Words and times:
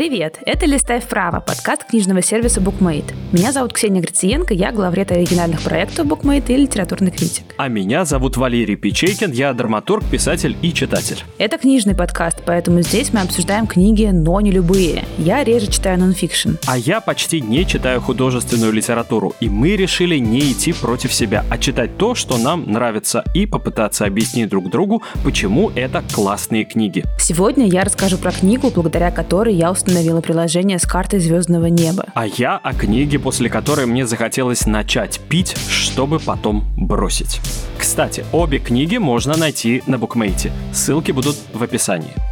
Привет! 0.00 0.38
Это 0.46 0.64
«Листай 0.64 0.98
вправо»– 0.98 1.40
подкаст 1.46 1.84
книжного 1.84 2.22
сервиса 2.22 2.58
BookMate. 2.58 3.12
Меня 3.32 3.52
зовут 3.52 3.74
Ксения 3.74 4.00
Грациенко, 4.00 4.54
я 4.54 4.72
главред 4.72 5.12
оригинальных 5.12 5.60
проектов 5.60 6.06
BookMate 6.06 6.54
и 6.54 6.56
литературный 6.56 7.10
критик. 7.10 7.44
А 7.58 7.68
меня 7.68 8.06
зовут 8.06 8.38
Валерий 8.38 8.76
Печейкин, 8.76 9.30
я 9.32 9.52
драматург, 9.52 10.02
писатель 10.10 10.56
и 10.62 10.72
читатель. 10.72 11.22
Это 11.36 11.58
книжный 11.58 11.94
подкаст, 11.94 12.38
поэтому 12.46 12.80
здесь 12.80 13.12
мы 13.12 13.20
обсуждаем 13.20 13.66
книги, 13.66 14.06
но 14.10 14.40
не 14.40 14.50
любые. 14.50 15.04
Я 15.18 15.44
реже 15.44 15.66
читаю 15.66 15.98
нонфикшн. 15.98 16.52
А 16.66 16.78
я 16.78 17.02
почти 17.02 17.42
не 17.42 17.66
читаю 17.66 18.00
художественную 18.00 18.72
литературу, 18.72 19.34
и 19.38 19.50
мы 19.50 19.76
решили 19.76 20.16
не 20.16 20.50
идти 20.50 20.72
против 20.72 21.12
себя, 21.12 21.44
а 21.50 21.58
читать 21.58 21.98
то, 21.98 22.14
что 22.14 22.38
нам 22.38 22.72
нравится, 22.72 23.22
и 23.34 23.44
попытаться 23.44 24.06
объяснить 24.06 24.48
друг 24.48 24.70
другу, 24.70 25.02
почему 25.22 25.70
это 25.74 26.02
классные 26.14 26.64
книги. 26.64 27.04
Сегодня 27.18 27.66
я 27.66 27.82
расскажу 27.82 28.16
про 28.16 28.32
книгу, 28.32 28.70
благодаря 28.74 29.10
которой 29.10 29.54
я 29.54 29.70
установила 29.70 29.89
приложение 30.22 30.78
с 30.78 30.86
картой 30.86 31.20
звездного 31.20 31.66
неба. 31.66 32.06
А 32.14 32.26
я 32.26 32.56
о 32.56 32.72
книге, 32.72 33.18
после 33.18 33.50
которой 33.50 33.86
мне 33.86 34.06
захотелось 34.06 34.66
начать 34.66 35.20
пить, 35.28 35.56
чтобы 35.68 36.18
потом 36.18 36.64
бросить. 36.76 37.40
Кстати, 37.78 38.24
обе 38.32 38.58
книги 38.58 38.98
можно 38.98 39.36
найти 39.36 39.82
на 39.86 39.98
букмейте. 39.98 40.52
Ссылки 40.72 41.12
будут 41.12 41.36
в 41.52 41.62
описании. 41.62 42.29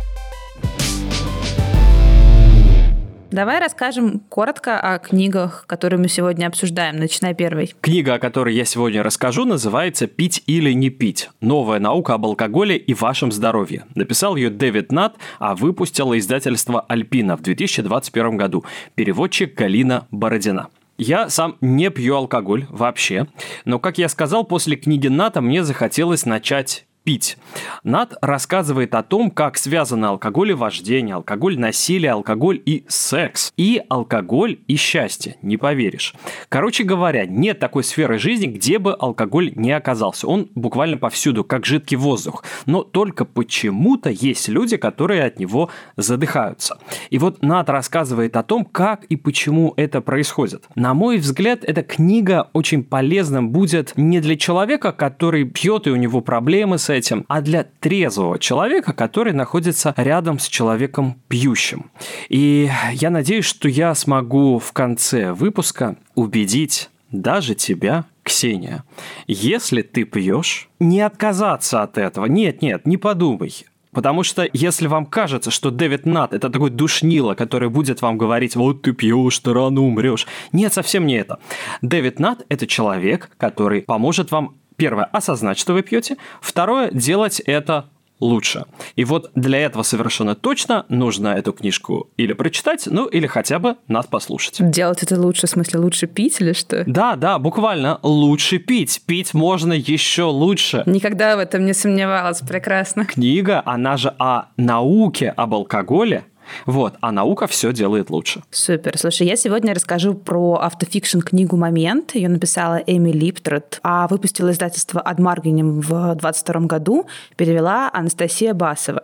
Давай 3.30 3.60
расскажем 3.60 4.20
коротко 4.30 4.80
о 4.80 4.98
книгах, 4.98 5.64
которые 5.66 6.00
мы 6.00 6.09
сегодня 6.09 6.46
обсуждаем. 6.46 6.96
Начинай 6.96 7.34
первой. 7.34 7.74
Книга, 7.82 8.14
о 8.14 8.19
которой 8.19 8.55
я 8.55 8.64
сегодня 8.64 9.02
расскажу, 9.02 9.45
называется 9.45 10.06
«Пить 10.06 10.42
или 10.46 10.73
не 10.73 10.88
пить. 10.88 11.28
Новая 11.42 11.78
наука 11.78 12.14
об 12.14 12.24
алкоголе 12.24 12.78
и 12.78 12.95
вашем 12.95 13.30
здоровье». 13.30 13.84
Написал 13.95 14.36
ее 14.36 14.48
Дэвид 14.48 14.92
Нат, 14.92 15.16
а 15.38 15.55
выпустила 15.55 16.19
издательство 16.19 16.80
«Альпина» 16.88 17.36
в 17.36 17.42
2021 17.42 18.38
году. 18.38 18.64
Переводчик 18.95 19.55
Галина 19.55 20.06
Бородина. 20.10 20.69
Я 20.97 21.28
сам 21.28 21.58
не 21.61 21.91
пью 21.91 22.17
алкоголь 22.17 22.67
вообще, 22.70 23.28
но, 23.64 23.78
как 23.78 23.98
я 23.98 24.08
сказал, 24.08 24.42
после 24.42 24.74
книги 24.74 25.06
Ната 25.06 25.41
мне 25.41 25.62
захотелось 25.62 26.27
начать 26.27 26.88
пить. 27.04 27.38
Над 27.84 28.14
рассказывает 28.20 28.94
о 28.94 29.02
том, 29.02 29.30
как 29.30 29.56
связаны 29.56 30.06
алкоголь 30.06 30.50
и 30.50 30.54
вождение, 30.54 31.14
алкоголь, 31.14 31.58
насилие, 31.58 32.12
алкоголь 32.12 32.60
и 32.64 32.84
секс. 32.88 33.52
И 33.56 33.82
алкоголь 33.88 34.58
и 34.66 34.77
счастье, 34.77 35.36
не 35.42 35.56
поверишь. 35.56 36.14
Короче 36.48 36.84
говоря, 36.84 37.27
нет 37.27 37.58
такой 37.58 37.84
сферы 37.84 38.18
жизни, 38.18 38.46
где 38.46 38.78
бы 38.78 38.92
алкоголь 38.92 39.52
не 39.55 39.72
оказался. 39.72 40.27
Он 40.27 40.50
буквально 40.55 40.98
повсюду, 40.98 41.44
как 41.44 41.64
жидкий 41.64 41.96
воздух. 41.96 42.44
Но 42.66 42.82
только 42.82 43.24
почему-то 43.24 44.10
есть 44.10 44.48
люди, 44.48 44.77
которые 44.77 45.24
от 45.24 45.38
него 45.38 45.70
задыхаются. 45.96 46.78
И 47.10 47.18
вот 47.18 47.42
Над 47.42 47.70
рассказывает 47.70 48.36
о 48.36 48.42
том, 48.42 48.64
как 48.64 49.05
и 49.05 49.16
почему 49.16 49.72
это 49.77 50.00
происходит. 50.00 50.64
На 50.74 50.94
мой 50.94 51.18
взгляд, 51.18 51.64
эта 51.64 51.83
книга 51.83 52.50
очень 52.52 52.84
полезным 52.84 53.50
будет 53.50 53.92
не 53.96 54.20
для 54.20 54.36
человека, 54.36 54.92
который 54.92 55.44
пьет 55.44 55.86
и 55.86 55.90
у 55.90 55.96
него 55.96 56.20
проблемы 56.20 56.78
с 56.78 56.90
этим, 56.90 56.97
а 57.28 57.41
для 57.41 57.64
трезвого 57.64 58.38
человека, 58.38 58.92
который 58.92 59.32
находится 59.32 59.94
рядом 59.96 60.38
с 60.38 60.48
человеком 60.48 61.20
пьющим. 61.28 61.90
И 62.28 62.70
я 62.92 63.10
надеюсь, 63.10 63.44
что 63.44 63.68
я 63.68 63.94
смогу 63.94 64.58
в 64.58 64.72
конце 64.72 65.32
выпуска 65.32 65.96
убедить 66.14 66.90
даже 67.10 67.55
тебя, 67.55 68.05
Ксения. 68.22 68.84
Если 69.27 69.80
ты 69.80 70.05
пьешь, 70.05 70.68
не 70.80 71.00
отказаться 71.00 71.82
от 71.82 71.96
этого. 71.96 72.27
Нет, 72.27 72.60
нет, 72.60 72.86
не 72.86 72.98
подумай. 72.98 73.64
Потому 73.92 74.22
что 74.22 74.46
если 74.52 74.86
вам 74.86 75.06
кажется, 75.06 75.50
что 75.50 75.70
Дэвид 75.70 76.05
Нат 76.05 76.34
это 76.34 76.50
такой 76.50 76.70
душнило, 76.70 77.34
который 77.34 77.70
будет 77.70 78.02
вам 78.02 78.18
говорить, 78.18 78.55
вот 78.55 78.83
ты 78.83 78.92
пьешь, 78.92 79.38
ты 79.38 79.52
рано 79.52 79.80
умрешь. 79.80 80.27
Нет, 80.52 80.72
совсем 80.74 81.06
не 81.06 81.14
это. 81.14 81.38
Дэвид 81.80 82.20
Нат 82.20 82.44
это 82.50 82.66
человек, 82.66 83.30
который 83.38 83.83
поможет 83.83 84.30
вам 84.30 84.58
первое, 84.78 85.05
осознать, 85.05 85.58
что 85.58 85.74
вы 85.74 85.83
пьете, 85.83 86.16
второе, 86.40 86.90
делать 86.90 87.40
это 87.40 87.90
лучше. 88.20 88.64
И 88.96 89.05
вот 89.05 89.30
для 89.34 89.58
этого 89.58 89.83
совершенно 89.83 90.34
точно 90.34 90.86
нужно 90.89 91.28
эту 91.28 91.52
книжку 91.52 92.08
или 92.16 92.33
прочитать, 92.33 92.88
ну 92.90 93.06
или 93.06 93.27
хотя 93.27 93.58
бы 93.58 93.77
нас 93.86 94.06
послушать. 94.06 94.56
Делать 94.58 95.02
это 95.02 95.20
лучше, 95.20 95.46
в 95.46 95.50
смысле 95.50 95.80
лучше 95.80 96.06
пить 96.06 96.40
или 96.40 96.52
что? 96.52 96.84
Да, 96.86 97.17
да, 97.17 97.38
буквально 97.38 97.98
лучше 98.02 98.58
пить. 98.58 99.02
Пить 99.06 99.34
можно 99.34 99.72
еще 99.72 100.24
лучше. 100.24 100.83
Никогда 100.86 101.36
в 101.36 101.40
этом 101.40 101.64
не 101.64 101.74
сомневалась, 101.74 102.40
прекрасно. 102.40 103.05
Книга, 103.05 103.62
она 103.64 103.96
же 103.96 104.14
о 104.18 104.46
науке 104.56 105.30
об 105.36 105.55
алкоголе, 105.55 106.24
вот, 106.67 106.95
а 107.01 107.13
наука 107.13 107.47
все 107.47 107.73
делает 107.73 108.11
лучше. 108.11 108.42
Супер. 108.51 108.97
Слушай, 108.98 109.27
я 109.27 109.36
сегодня 109.36 109.75
расскажу 109.75 110.14
про 110.14 110.55
автофикшн 110.55 111.20
книгу 111.20 111.57
«Момент». 111.57 112.14
Ее 112.14 112.29
написала 112.29 112.77
Эми 112.86 113.11
Липтрот, 113.11 113.81
а 113.83 114.07
выпустила 114.09 114.51
издательство 114.51 115.01
«Адмаргинем» 115.01 115.81
в 115.81 116.14
22 116.14 116.61
году, 116.63 117.07
перевела 117.36 117.91
Анастасия 117.92 118.55
Басова. 118.55 119.03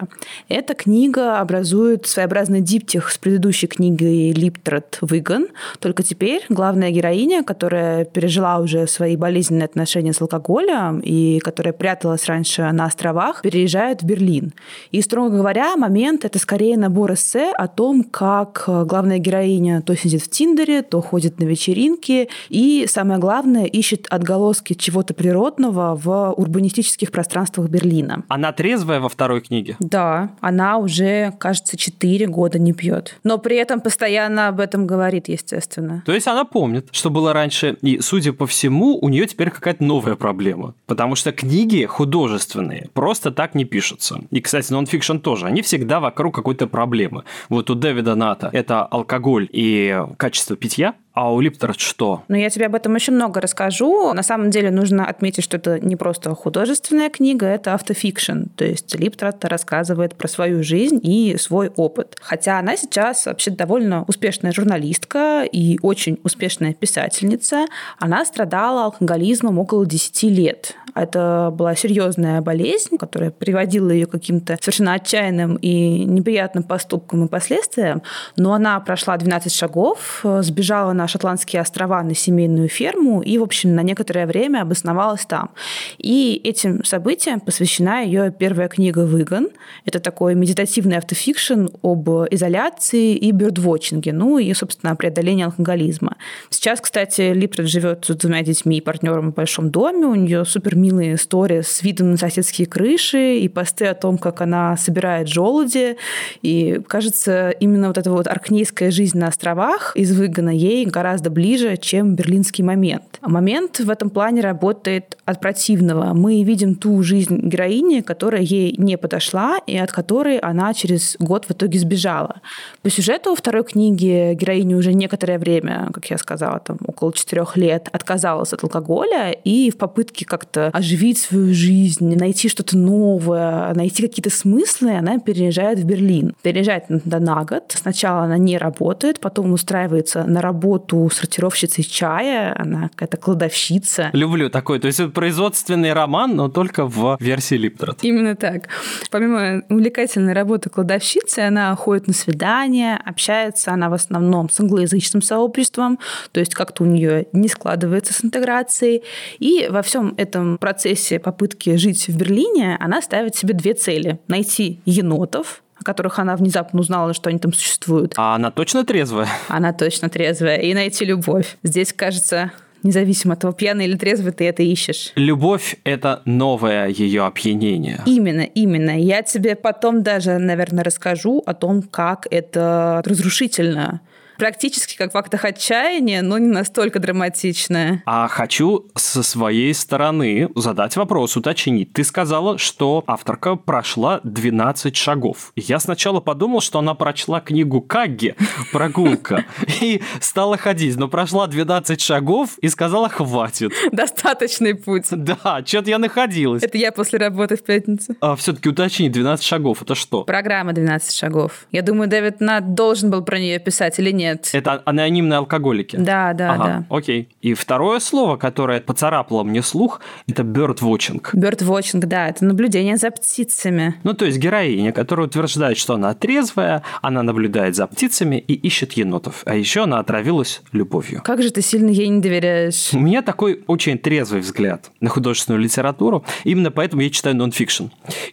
Эта 0.48 0.74
книга 0.74 1.40
образует 1.40 2.06
своеобразный 2.06 2.60
диптих 2.60 3.10
с 3.10 3.18
предыдущей 3.18 3.66
книгой 3.66 4.32
Липтрот 4.32 4.98
«Выгон», 5.00 5.48
только 5.80 6.02
теперь 6.02 6.44
главная 6.48 6.90
героиня, 6.90 7.42
которая 7.44 8.04
пережила 8.04 8.58
уже 8.58 8.86
свои 8.86 9.16
болезненные 9.16 9.66
отношения 9.66 10.12
с 10.12 10.20
алкоголем 10.20 11.00
и 11.00 11.38
которая 11.40 11.72
пряталась 11.72 12.26
раньше 12.26 12.70
на 12.72 12.86
островах, 12.86 13.42
переезжает 13.42 14.02
в 14.02 14.06
Берлин. 14.06 14.52
И, 14.90 15.00
строго 15.02 15.36
говоря, 15.36 15.76
«Момент»— 15.76 16.24
это 16.26 16.38
скорее 16.38 16.76
набор 16.76 17.14
эссе 17.14 17.33
эссе 17.34 17.52
о 17.52 17.68
том, 17.68 18.04
как 18.04 18.64
э, 18.66 18.84
главная 18.84 19.18
героиня 19.18 19.82
то 19.82 19.96
сидит 19.96 20.22
в 20.22 20.30
Тиндере, 20.30 20.82
то 20.82 21.00
ходит 21.00 21.38
на 21.38 21.44
вечеринки 21.44 22.28
и, 22.48 22.86
самое 22.88 23.18
главное, 23.18 23.64
ищет 23.64 24.06
отголоски 24.10 24.74
чего-то 24.74 25.14
природного 25.14 25.96
в 25.96 26.32
урбанистических 26.32 27.10
пространствах 27.10 27.68
Берлина. 27.68 28.24
Она 28.28 28.52
трезвая 28.52 29.00
во 29.00 29.08
второй 29.08 29.40
книге? 29.40 29.76
Да, 29.80 30.30
она 30.40 30.78
уже, 30.78 31.32
кажется, 31.38 31.76
4 31.76 32.26
года 32.26 32.58
не 32.58 32.72
пьет. 32.72 33.18
Но 33.24 33.38
при 33.38 33.56
этом 33.56 33.80
постоянно 33.80 34.48
об 34.48 34.60
этом 34.60 34.86
говорит, 34.86 35.28
естественно. 35.28 36.02
То 36.06 36.12
есть 36.12 36.26
она 36.26 36.44
помнит, 36.44 36.88
что 36.92 37.10
было 37.10 37.32
раньше, 37.32 37.76
и, 37.82 38.00
судя 38.00 38.32
по 38.32 38.46
всему, 38.46 38.98
у 38.98 39.08
нее 39.08 39.26
теперь 39.26 39.50
какая-то 39.50 39.84
новая 39.84 40.16
проблема. 40.16 40.74
Потому 40.86 41.14
что 41.16 41.32
книги 41.32 41.84
художественные 41.84 42.88
просто 42.92 43.30
так 43.30 43.54
не 43.54 43.64
пишутся. 43.64 44.20
И, 44.30 44.40
кстати, 44.40 44.72
нонфикшн 44.72 45.18
тоже. 45.18 45.46
Они 45.46 45.62
всегда 45.62 46.00
вокруг 46.00 46.34
какой-то 46.34 46.66
проблемы. 46.66 47.23
Вот 47.48 47.70
у 47.70 47.74
Дэвида 47.74 48.14
Ната 48.14 48.50
это 48.52 48.84
алкоголь 48.84 49.48
и 49.50 50.02
качество 50.16 50.56
питья, 50.56 50.94
а 51.14 51.32
у 51.32 51.40
Липтрот 51.40 51.78
что? 51.78 52.24
Ну, 52.26 52.36
я 52.36 52.50
тебе 52.50 52.66
об 52.66 52.74
этом 52.74 52.92
очень 52.94 53.12
много 53.12 53.40
расскажу. 53.40 54.12
На 54.12 54.24
самом 54.24 54.50
деле 54.50 54.72
нужно 54.72 55.06
отметить, 55.06 55.44
что 55.44 55.58
это 55.58 55.78
не 55.78 55.94
просто 55.94 56.34
художественная 56.34 57.08
книга, 57.08 57.46
это 57.46 57.74
автофикшн. 57.74 58.46
То 58.56 58.64
есть 58.64 58.96
Липтрот 58.96 59.44
рассказывает 59.44 60.16
про 60.16 60.26
свою 60.26 60.64
жизнь 60.64 60.98
и 61.02 61.36
свой 61.38 61.68
опыт. 61.76 62.16
Хотя 62.20 62.58
она 62.58 62.76
сейчас 62.76 63.26
вообще 63.26 63.52
довольно 63.52 64.04
успешная 64.08 64.50
журналистка 64.50 65.44
и 65.44 65.78
очень 65.82 66.18
успешная 66.24 66.74
писательница. 66.74 67.66
Она 67.98 68.24
страдала 68.24 68.86
алкоголизмом 68.86 69.60
около 69.60 69.86
10 69.86 70.22
лет. 70.24 70.74
Это 70.96 71.50
была 71.52 71.74
серьезная 71.74 72.40
болезнь, 72.40 72.98
которая 72.98 73.30
приводила 73.30 73.90
ее 73.90 74.06
к 74.06 74.10
каким-то 74.12 74.56
совершенно 74.60 74.94
отчаянным 74.94 75.56
и 75.56 76.04
неприятным 76.04 76.64
поступкам 76.64 77.24
и 77.24 77.28
последствиям. 77.28 78.02
Но 78.36 78.52
она 78.52 78.78
прошла 78.80 79.16
12 79.16 79.52
шагов, 79.52 80.24
сбежала 80.40 80.92
на 80.92 81.03
Шотландские 81.08 81.62
острова 81.62 82.02
на 82.02 82.14
семейную 82.14 82.68
ферму 82.68 83.22
и, 83.22 83.38
в 83.38 83.42
общем, 83.42 83.74
на 83.74 83.82
некоторое 83.82 84.26
время 84.26 84.62
обосновалась 84.62 85.26
там. 85.26 85.50
И 85.98 86.40
этим 86.44 86.84
событиям 86.84 87.40
посвящена 87.40 88.02
ее 88.02 88.32
первая 88.36 88.68
книга 88.68 89.00
«Выгон». 89.00 89.48
Это 89.84 90.00
такой 90.00 90.34
медитативный 90.34 90.98
автофикшн 90.98 91.66
об 91.82 92.08
изоляции 92.30 93.14
и 93.14 93.30
бёрдвотчинге, 93.32 94.12
ну 94.12 94.38
и, 94.38 94.52
собственно, 94.54 94.96
преодолении 94.96 95.44
алкоголизма. 95.44 96.16
Сейчас, 96.50 96.80
кстати, 96.80 97.32
Липред 97.32 97.68
живет 97.68 98.04
с 98.06 98.14
двумя 98.14 98.42
детьми 98.42 98.78
и 98.78 98.80
партнером 98.80 99.32
в 99.32 99.34
большом 99.34 99.70
доме, 99.70 100.06
у 100.06 100.14
нее 100.14 100.44
супер 100.44 100.76
милые 100.76 101.16
истории 101.16 101.60
с 101.60 101.82
видом 101.82 102.12
на 102.12 102.16
соседские 102.16 102.66
крыши 102.66 103.36
и 103.38 103.48
посты 103.48 103.86
о 103.86 103.94
том, 103.94 104.18
как 104.18 104.40
она 104.40 104.76
собирает 104.76 105.28
желуди. 105.28 105.96
И, 106.42 106.80
кажется, 106.86 107.50
именно 107.50 107.88
вот 107.88 107.98
эта 107.98 108.10
вот 108.10 108.26
аркнейская 108.26 108.90
жизнь 108.90 109.18
на 109.18 109.28
островах 109.28 109.92
из 109.94 110.16
выгона 110.16 110.50
ей 110.50 110.84
гораздо 110.94 111.28
ближе, 111.28 111.76
чем 111.76 112.14
берлинский 112.14 112.62
момент. 112.62 113.18
Момент 113.20 113.80
в 113.80 113.90
этом 113.90 114.10
плане 114.10 114.42
работает 114.42 115.16
от 115.24 115.40
противного. 115.40 116.14
Мы 116.14 116.44
видим 116.44 116.76
ту 116.76 117.02
жизнь 117.02 117.36
героини, 117.48 118.00
которая 118.00 118.42
ей 118.42 118.76
не 118.78 118.96
подошла 118.96 119.58
и 119.66 119.76
от 119.76 119.90
которой 119.90 120.38
она 120.38 120.72
через 120.72 121.16
год 121.18 121.46
в 121.46 121.50
итоге 121.50 121.80
сбежала. 121.80 122.40
По 122.82 122.90
сюжету 122.90 123.34
второй 123.34 123.64
книги 123.64 124.34
героиня 124.34 124.76
уже 124.76 124.94
некоторое 124.94 125.38
время, 125.38 125.88
как 125.92 126.06
я 126.10 126.18
сказала, 126.18 126.60
там 126.60 126.78
около 126.86 127.12
четырех 127.12 127.56
лет, 127.56 127.88
отказалась 127.90 128.52
от 128.52 128.62
алкоголя 128.62 129.32
и 129.32 129.70
в 129.70 129.76
попытке 129.76 130.24
как-то 130.24 130.68
оживить 130.68 131.18
свою 131.18 131.52
жизнь, 131.54 132.16
найти 132.16 132.48
что-то 132.48 132.78
новое, 132.78 133.74
найти 133.74 134.02
какие-то 134.06 134.30
смыслы, 134.30 134.96
она 134.96 135.18
переезжает 135.18 135.80
в 135.80 135.84
Берлин. 135.84 136.36
Переезжает 136.42 136.84
на 136.88 137.44
год. 137.44 137.64
Сначала 137.74 138.24
она 138.24 138.38
не 138.38 138.58
работает, 138.58 139.18
потом 139.18 139.52
устраивается 139.52 140.22
на 140.24 140.40
работу 140.40 140.83
сортировщицей 141.10 141.84
чая, 141.84 142.54
она 142.58 142.88
какая-то 142.88 143.16
кладовщица. 143.16 144.10
Люблю 144.12 144.50
такой, 144.50 144.78
то 144.78 144.86
есть 144.86 145.00
это 145.00 145.10
производственный 145.10 145.92
роман, 145.92 146.36
но 146.36 146.48
только 146.48 146.86
в 146.86 147.16
версии 147.20 147.56
Липтрат. 147.56 147.98
Именно 148.02 148.36
так. 148.36 148.68
Помимо 149.10 149.62
увлекательной 149.68 150.32
работы 150.32 150.70
кладовщицы, 150.70 151.40
она 151.40 151.74
ходит 151.74 152.06
на 152.06 152.12
свидания, 152.12 153.00
общается 153.04 153.72
она 153.72 153.88
в 153.90 153.94
основном 153.94 154.50
с 154.50 154.60
англоязычным 154.60 155.22
сообществом, 155.22 155.98
то 156.32 156.40
есть 156.40 156.54
как-то 156.54 156.84
у 156.84 156.86
нее 156.86 157.26
не 157.32 157.48
складывается 157.48 158.12
с 158.12 158.24
интеграцией. 158.24 159.02
И 159.38 159.68
во 159.70 159.82
всем 159.82 160.14
этом 160.16 160.58
процессе 160.58 161.18
попытки 161.18 161.76
жить 161.76 162.08
в 162.08 162.16
Берлине 162.16 162.76
она 162.80 163.02
ставит 163.02 163.34
себе 163.34 163.54
две 163.54 163.74
цели. 163.74 164.20
Найти 164.28 164.80
енотов, 164.84 165.63
о 165.84 165.92
которых 165.92 166.18
она 166.18 166.34
внезапно 166.36 166.80
узнала, 166.80 167.12
что 167.12 167.28
они 167.28 167.38
там 167.38 167.52
существуют. 167.52 168.14
А 168.16 168.34
она 168.34 168.50
точно 168.50 168.84
трезвая? 168.84 169.28
Она 169.48 169.74
точно 169.74 170.08
трезвая. 170.08 170.56
И 170.56 170.72
найти 170.72 171.04
любовь. 171.04 171.58
Здесь, 171.62 171.92
кажется, 171.92 172.52
независимо 172.82 173.34
от 173.34 173.40
того, 173.40 173.52
пьяный 173.52 173.84
или 173.84 173.96
трезвый 173.96 174.32
ты 174.32 174.48
это 174.48 174.62
ищешь. 174.62 175.12
Любовь– 175.14 175.76
это 175.84 176.22
новое 176.24 176.88
ее 176.88 177.26
опьянение. 177.26 178.00
Именно, 178.06 178.42
именно. 178.42 178.98
Я 178.98 179.22
тебе 179.22 179.56
потом 179.56 180.02
даже, 180.02 180.38
наверное, 180.38 180.84
расскажу 180.84 181.42
о 181.44 181.52
том, 181.52 181.82
как 181.82 182.26
это 182.30 183.02
разрушительно 183.04 184.00
практически 184.38 184.96
как 184.96 185.14
в 185.14 185.16
актах 185.16 185.44
отчаяния, 185.44 186.22
но 186.22 186.38
не 186.38 186.48
настолько 186.48 186.98
драматичная. 186.98 188.02
А 188.06 188.28
хочу 188.28 188.86
со 188.94 189.22
своей 189.22 189.74
стороны 189.74 190.48
задать 190.54 190.96
вопрос, 190.96 191.36
уточнить. 191.36 191.92
Ты 191.92 192.04
сказала, 192.04 192.58
что 192.58 193.04
авторка 193.06 193.56
прошла 193.56 194.20
12 194.24 194.96
шагов. 194.96 195.52
Я 195.56 195.78
сначала 195.80 196.20
подумал, 196.20 196.60
что 196.60 196.78
она 196.78 196.94
прочла 196.94 197.40
книгу 197.40 197.80
Кагги 197.80 198.34
«Прогулка» 198.72 199.44
и 199.80 200.02
стала 200.20 200.56
ходить, 200.56 200.96
но 200.96 201.08
прошла 201.08 201.46
12 201.46 202.00
шагов 202.00 202.58
и 202.58 202.68
сказала 202.68 203.08
«хватит». 203.08 203.72
Достаточный 203.92 204.74
путь. 204.74 205.06
Да, 205.10 205.62
что-то 205.64 205.90
я 205.90 205.98
находилась. 205.98 206.62
Это 206.62 206.78
я 206.78 206.92
после 206.92 207.18
работы 207.18 207.56
в 207.56 207.62
пятницу. 207.62 208.16
А 208.20 208.36
все-таки 208.36 208.68
уточни, 208.68 209.08
12 209.08 209.44
шагов, 209.44 209.82
это 209.82 209.94
что? 209.94 210.24
Программа 210.24 210.72
12 210.72 211.14
шагов. 211.14 211.66
Я 211.70 211.82
думаю, 211.82 212.08
Дэвид 212.08 212.40
Нат 212.40 212.74
должен 212.74 213.10
был 213.10 213.22
про 213.22 213.38
нее 213.38 213.58
писать 213.58 213.98
или 213.98 214.10
нет? 214.10 214.23
Нет. 214.24 214.50
Это 214.52 214.82
анонимные 214.84 215.38
алкоголики? 215.38 215.96
Да, 215.96 216.32
да, 216.32 216.52
ага, 216.52 216.64
да. 216.64 216.96
Окей. 216.96 217.28
И 217.42 217.54
второе 217.54 218.00
слово, 218.00 218.36
которое 218.36 218.80
поцарапало 218.80 219.42
мне 219.44 219.62
слух, 219.62 220.00
это 220.26 220.42
birdwatching. 220.42 221.22
Birdwatching, 221.34 222.00
да, 222.00 222.28
это 222.28 222.44
наблюдение 222.44 222.96
за 222.96 223.10
птицами. 223.10 223.94
Ну, 224.02 224.14
то 224.14 224.24
есть 224.24 224.38
героиня, 224.38 224.92
которая 224.92 225.26
утверждает, 225.26 225.78
что 225.78 225.94
она 225.94 226.14
трезвая, 226.14 226.82
она 227.02 227.22
наблюдает 227.22 227.76
за 227.76 227.86
птицами 227.86 228.36
и 228.36 228.54
ищет 228.54 228.92
енотов. 228.94 229.42
А 229.44 229.54
еще 229.54 229.84
она 229.84 229.98
отравилась 229.98 230.62
любовью. 230.72 231.22
Как 231.22 231.42
же 231.42 231.50
ты 231.50 231.62
сильно 231.62 231.90
ей 231.90 232.08
не 232.08 232.20
доверяешь? 232.20 232.90
У 232.92 232.98
меня 232.98 233.22
такой 233.22 233.62
очень 233.66 233.98
трезвый 233.98 234.40
взгляд 234.40 234.90
на 235.00 235.10
художественную 235.10 235.62
литературу. 235.62 236.24
Именно 236.44 236.70
поэтому 236.70 237.02
я 237.02 237.10
читаю 237.10 237.36
нонфикшн. 237.36 237.86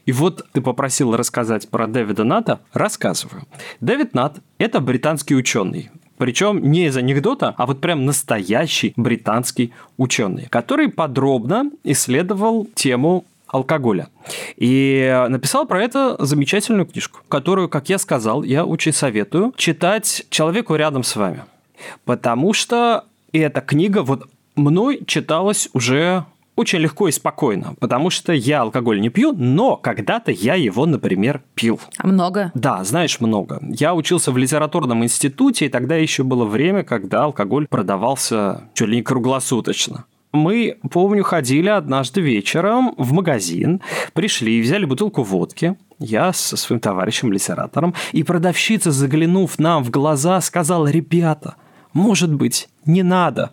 И 0.05 0.11
вот 0.11 0.45
ты 0.53 0.61
попросил 0.61 1.15
рассказать 1.15 1.69
про 1.69 1.87
Дэвида 1.87 2.23
Ната. 2.23 2.59
Рассказываю. 2.73 3.43
Дэвид 3.79 4.13
Нат– 4.13 4.37
это 4.57 4.79
британский 4.79 5.35
ученый. 5.35 5.80
Причем 6.21 6.61
не 6.61 6.85
из 6.85 6.95
анекдота, 6.97 7.55
а 7.57 7.65
вот 7.65 7.81
прям 7.81 8.05
настоящий 8.05 8.93
британский 8.95 9.73
ученый, 9.97 10.45
который 10.51 10.87
подробно 10.87 11.71
исследовал 11.83 12.67
тему 12.75 13.25
алкоголя. 13.47 14.07
И 14.55 15.25
написал 15.29 15.65
про 15.65 15.81
это 15.81 16.23
замечательную 16.23 16.85
книжку, 16.85 17.21
которую, 17.27 17.69
как 17.69 17.89
я 17.89 17.97
сказал, 17.97 18.43
я 18.43 18.65
очень 18.65 18.93
советую 18.93 19.51
читать 19.57 20.27
человеку 20.29 20.75
рядом 20.75 21.03
с 21.03 21.15
вами. 21.15 21.43
Потому 22.05 22.53
что 22.53 23.05
эта 23.33 23.59
книга 23.61 24.03
вот 24.03 24.29
мной 24.55 25.01
читалась 25.07 25.69
уже 25.73 26.25
очень 26.55 26.79
легко 26.79 27.07
и 27.07 27.11
спокойно, 27.11 27.75
потому 27.79 28.09
что 28.09 28.33
я 28.33 28.61
алкоголь 28.61 28.99
не 28.99 29.09
пью, 29.09 29.33
но 29.33 29.77
когда-то 29.77 30.31
я 30.31 30.55
его, 30.55 30.85
например, 30.85 31.41
пил. 31.55 31.79
А 31.97 32.07
много? 32.07 32.51
Да, 32.53 32.83
знаешь, 32.83 33.19
много. 33.19 33.59
Я 33.69 33.95
учился 33.95 34.31
в 34.31 34.37
литературном 34.37 35.03
институте, 35.03 35.65
и 35.65 35.69
тогда 35.69 35.95
еще 35.95 36.23
было 36.23 36.45
время, 36.45 36.83
когда 36.83 37.23
алкоголь 37.23 37.67
продавался 37.67 38.63
чуть 38.73 38.89
ли 38.89 38.97
не 38.97 39.03
круглосуточно. 39.03 40.05
Мы, 40.33 40.77
помню, 40.89 41.23
ходили 41.23 41.67
однажды 41.67 42.21
вечером 42.21 42.95
в 42.97 43.11
магазин, 43.11 43.81
пришли, 44.13 44.61
взяли 44.61 44.85
бутылку 44.85 45.23
водки, 45.23 45.75
я 45.99 46.31
со 46.31 46.55
своим 46.55 46.79
товарищем-литератором, 46.79 47.93
и 48.13 48.23
продавщица, 48.23 48.91
заглянув 48.91 49.59
нам 49.59 49.83
в 49.83 49.89
глаза, 49.89 50.39
сказала, 50.39 50.87
ребята, 50.87 51.55
может 51.91 52.33
быть, 52.33 52.69
не 52.85 53.03
надо. 53.03 53.51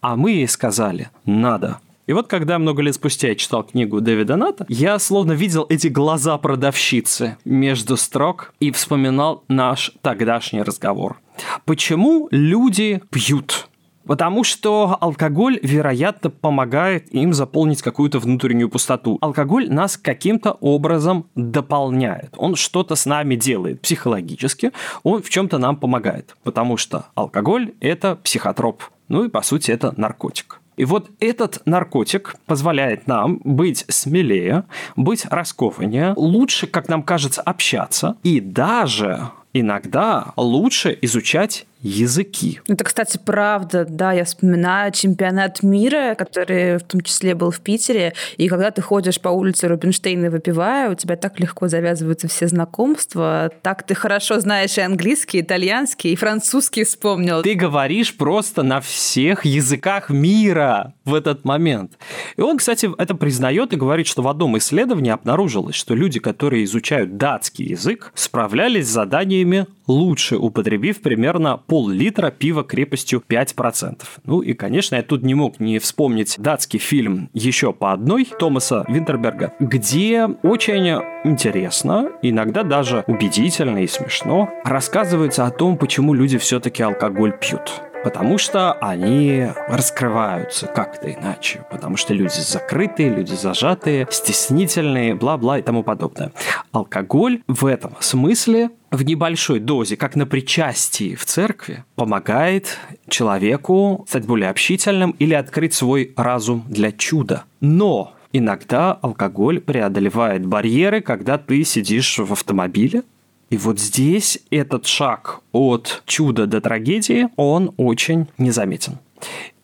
А 0.00 0.16
мы 0.16 0.32
ей 0.32 0.48
сказали, 0.48 1.10
надо. 1.24 1.78
И 2.08 2.12
вот 2.14 2.26
когда 2.26 2.58
много 2.58 2.80
лет 2.80 2.94
спустя 2.94 3.28
я 3.28 3.34
читал 3.34 3.62
книгу 3.62 4.00
Дэвида 4.00 4.36
Ната, 4.36 4.64
я 4.70 4.98
словно 4.98 5.32
видел 5.32 5.66
эти 5.68 5.88
глаза 5.88 6.38
продавщицы 6.38 7.36
между 7.44 7.98
строк 7.98 8.54
и 8.60 8.70
вспоминал 8.70 9.44
наш 9.48 9.92
тогдашний 10.00 10.62
разговор. 10.62 11.20
Почему 11.66 12.28
люди 12.30 13.02
пьют? 13.10 13.68
Потому 14.06 14.42
что 14.42 14.96
алкоголь, 14.98 15.60
вероятно, 15.62 16.30
помогает 16.30 17.12
им 17.12 17.34
заполнить 17.34 17.82
какую-то 17.82 18.20
внутреннюю 18.20 18.70
пустоту. 18.70 19.18
Алкоголь 19.20 19.70
нас 19.70 19.98
каким-то 19.98 20.52
образом 20.52 21.26
дополняет. 21.34 22.32
Он 22.38 22.56
что-то 22.56 22.96
с 22.96 23.04
нами 23.04 23.34
делает 23.34 23.82
психологически, 23.82 24.72
он 25.02 25.22
в 25.22 25.28
чем-то 25.28 25.58
нам 25.58 25.76
помогает. 25.76 26.36
Потому 26.42 26.78
что 26.78 27.04
алкоголь– 27.14 27.74
это 27.80 28.16
психотроп. 28.16 28.82
Ну 29.08 29.24
и, 29.24 29.28
по 29.28 29.42
сути, 29.42 29.72
это 29.72 29.92
наркотик. 29.98 30.57
И 30.78 30.84
вот 30.84 31.10
этот 31.20 31.60
наркотик 31.66 32.36
позволяет 32.46 33.06
нам 33.06 33.40
быть 33.44 33.84
смелее, 33.88 34.64
быть 34.96 35.26
раскованнее, 35.26 36.14
лучше, 36.16 36.66
как 36.68 36.88
нам 36.88 37.02
кажется, 37.02 37.42
общаться. 37.42 38.16
И 38.22 38.40
даже 38.40 39.30
иногда 39.52 40.32
лучше 40.36 40.96
изучать 41.02 41.66
языки. 41.80 42.60
Это, 42.66 42.84
кстати, 42.84 43.20
правда, 43.24 43.86
да, 43.88 44.12
я 44.12 44.24
вспоминаю 44.24 44.92
чемпионат 44.92 45.62
мира, 45.62 46.14
который 46.16 46.78
в 46.78 46.82
том 46.82 47.00
числе 47.02 47.34
был 47.34 47.50
в 47.50 47.60
Питере, 47.60 48.14
и 48.36 48.48
когда 48.48 48.70
ты 48.70 48.82
ходишь 48.82 49.20
по 49.20 49.28
улице 49.28 49.68
Рубинштейна 49.68 50.30
выпивая, 50.30 50.90
у 50.90 50.94
тебя 50.94 51.16
так 51.16 51.38
легко 51.38 51.68
завязываются 51.68 52.28
все 52.28 52.48
знакомства, 52.48 53.50
так 53.62 53.84
ты 53.84 53.94
хорошо 53.94 54.40
знаешь 54.40 54.76
и 54.76 54.80
английский, 54.80 55.38
и 55.38 55.40
итальянский, 55.40 56.12
и 56.12 56.16
французский 56.16 56.84
вспомнил. 56.84 57.42
Ты 57.42 57.54
говоришь 57.54 58.16
просто 58.16 58.62
на 58.62 58.80
всех 58.80 59.44
языках 59.44 60.10
мира 60.10 60.94
в 61.04 61.14
этот 61.14 61.44
момент. 61.44 61.92
И 62.36 62.40
он, 62.40 62.58
кстати, 62.58 62.90
это 62.98 63.14
признает 63.14 63.72
и 63.72 63.76
говорит, 63.76 64.06
что 64.06 64.22
в 64.22 64.28
одном 64.28 64.58
исследовании 64.58 65.12
обнаружилось, 65.12 65.76
что 65.76 65.94
люди, 65.94 66.18
которые 66.18 66.64
изучают 66.64 67.16
датский 67.16 67.66
язык, 67.66 68.12
справлялись 68.14 68.86
с 68.86 68.90
заданиями 68.90 69.66
лучше, 69.88 70.36
употребив 70.36 71.00
примерно 71.00 71.56
пол-литра 71.56 72.30
пива 72.30 72.62
крепостью 72.62 73.22
5%. 73.26 74.02
Ну 74.24 74.40
и, 74.40 74.52
конечно, 74.52 74.94
я 74.96 75.02
тут 75.02 75.22
не 75.22 75.34
мог 75.34 75.58
не 75.58 75.78
вспомнить 75.78 76.36
датский 76.38 76.78
фильм 76.78 77.30
«Еще 77.32 77.72
по 77.72 77.92
одной» 77.92 78.28
Томаса 78.38 78.84
Винтерберга, 78.88 79.54
где 79.58 80.26
очень 80.42 81.00
интересно, 81.24 82.10
иногда 82.22 82.62
даже 82.62 83.04
убедительно 83.06 83.82
и 83.82 83.86
смешно 83.86 84.50
рассказывается 84.64 85.46
о 85.46 85.50
том, 85.50 85.76
почему 85.76 86.14
люди 86.14 86.38
все-таки 86.38 86.82
алкоголь 86.82 87.36
пьют. 87.38 87.87
Потому 88.04 88.38
что 88.38 88.72
они 88.74 89.48
раскрываются 89.68 90.66
как-то 90.66 91.12
иначе. 91.12 91.64
Потому 91.70 91.96
что 91.96 92.14
люди 92.14 92.38
закрытые, 92.38 93.10
люди 93.10 93.34
зажатые, 93.34 94.06
стеснительные, 94.10 95.14
бла-бла 95.14 95.58
и 95.58 95.62
тому 95.62 95.82
подобное. 95.82 96.32
Алкоголь 96.72 97.42
в 97.48 97.66
этом 97.66 97.96
смысле 98.00 98.70
в 98.90 99.02
небольшой 99.02 99.60
дозе, 99.60 99.96
как 99.96 100.16
на 100.16 100.26
причастии 100.26 101.14
в 101.14 101.24
церкви, 101.24 101.84
помогает 101.96 102.78
человеку 103.08 104.04
стать 104.08 104.26
более 104.26 104.50
общительным 104.50 105.10
или 105.18 105.34
открыть 105.34 105.74
свой 105.74 106.12
разум 106.16 106.64
для 106.68 106.92
чуда. 106.92 107.44
Но 107.60 108.14
Иногда 108.30 108.92
алкоголь 108.92 109.58
преодолевает 109.58 110.44
барьеры, 110.44 111.00
когда 111.00 111.38
ты 111.38 111.64
сидишь 111.64 112.18
в 112.18 112.30
автомобиле, 112.30 113.02
И 113.50 113.56
вот 113.56 113.78
здесь 113.78 114.40
этот 114.50 114.86
шаг 114.86 115.40
от 115.52 116.02
чуда 116.06 116.46
до 116.46 116.60
трагедии, 116.60 117.28
он 117.36 117.72
очень 117.76 118.26
незаметен. 118.36 118.98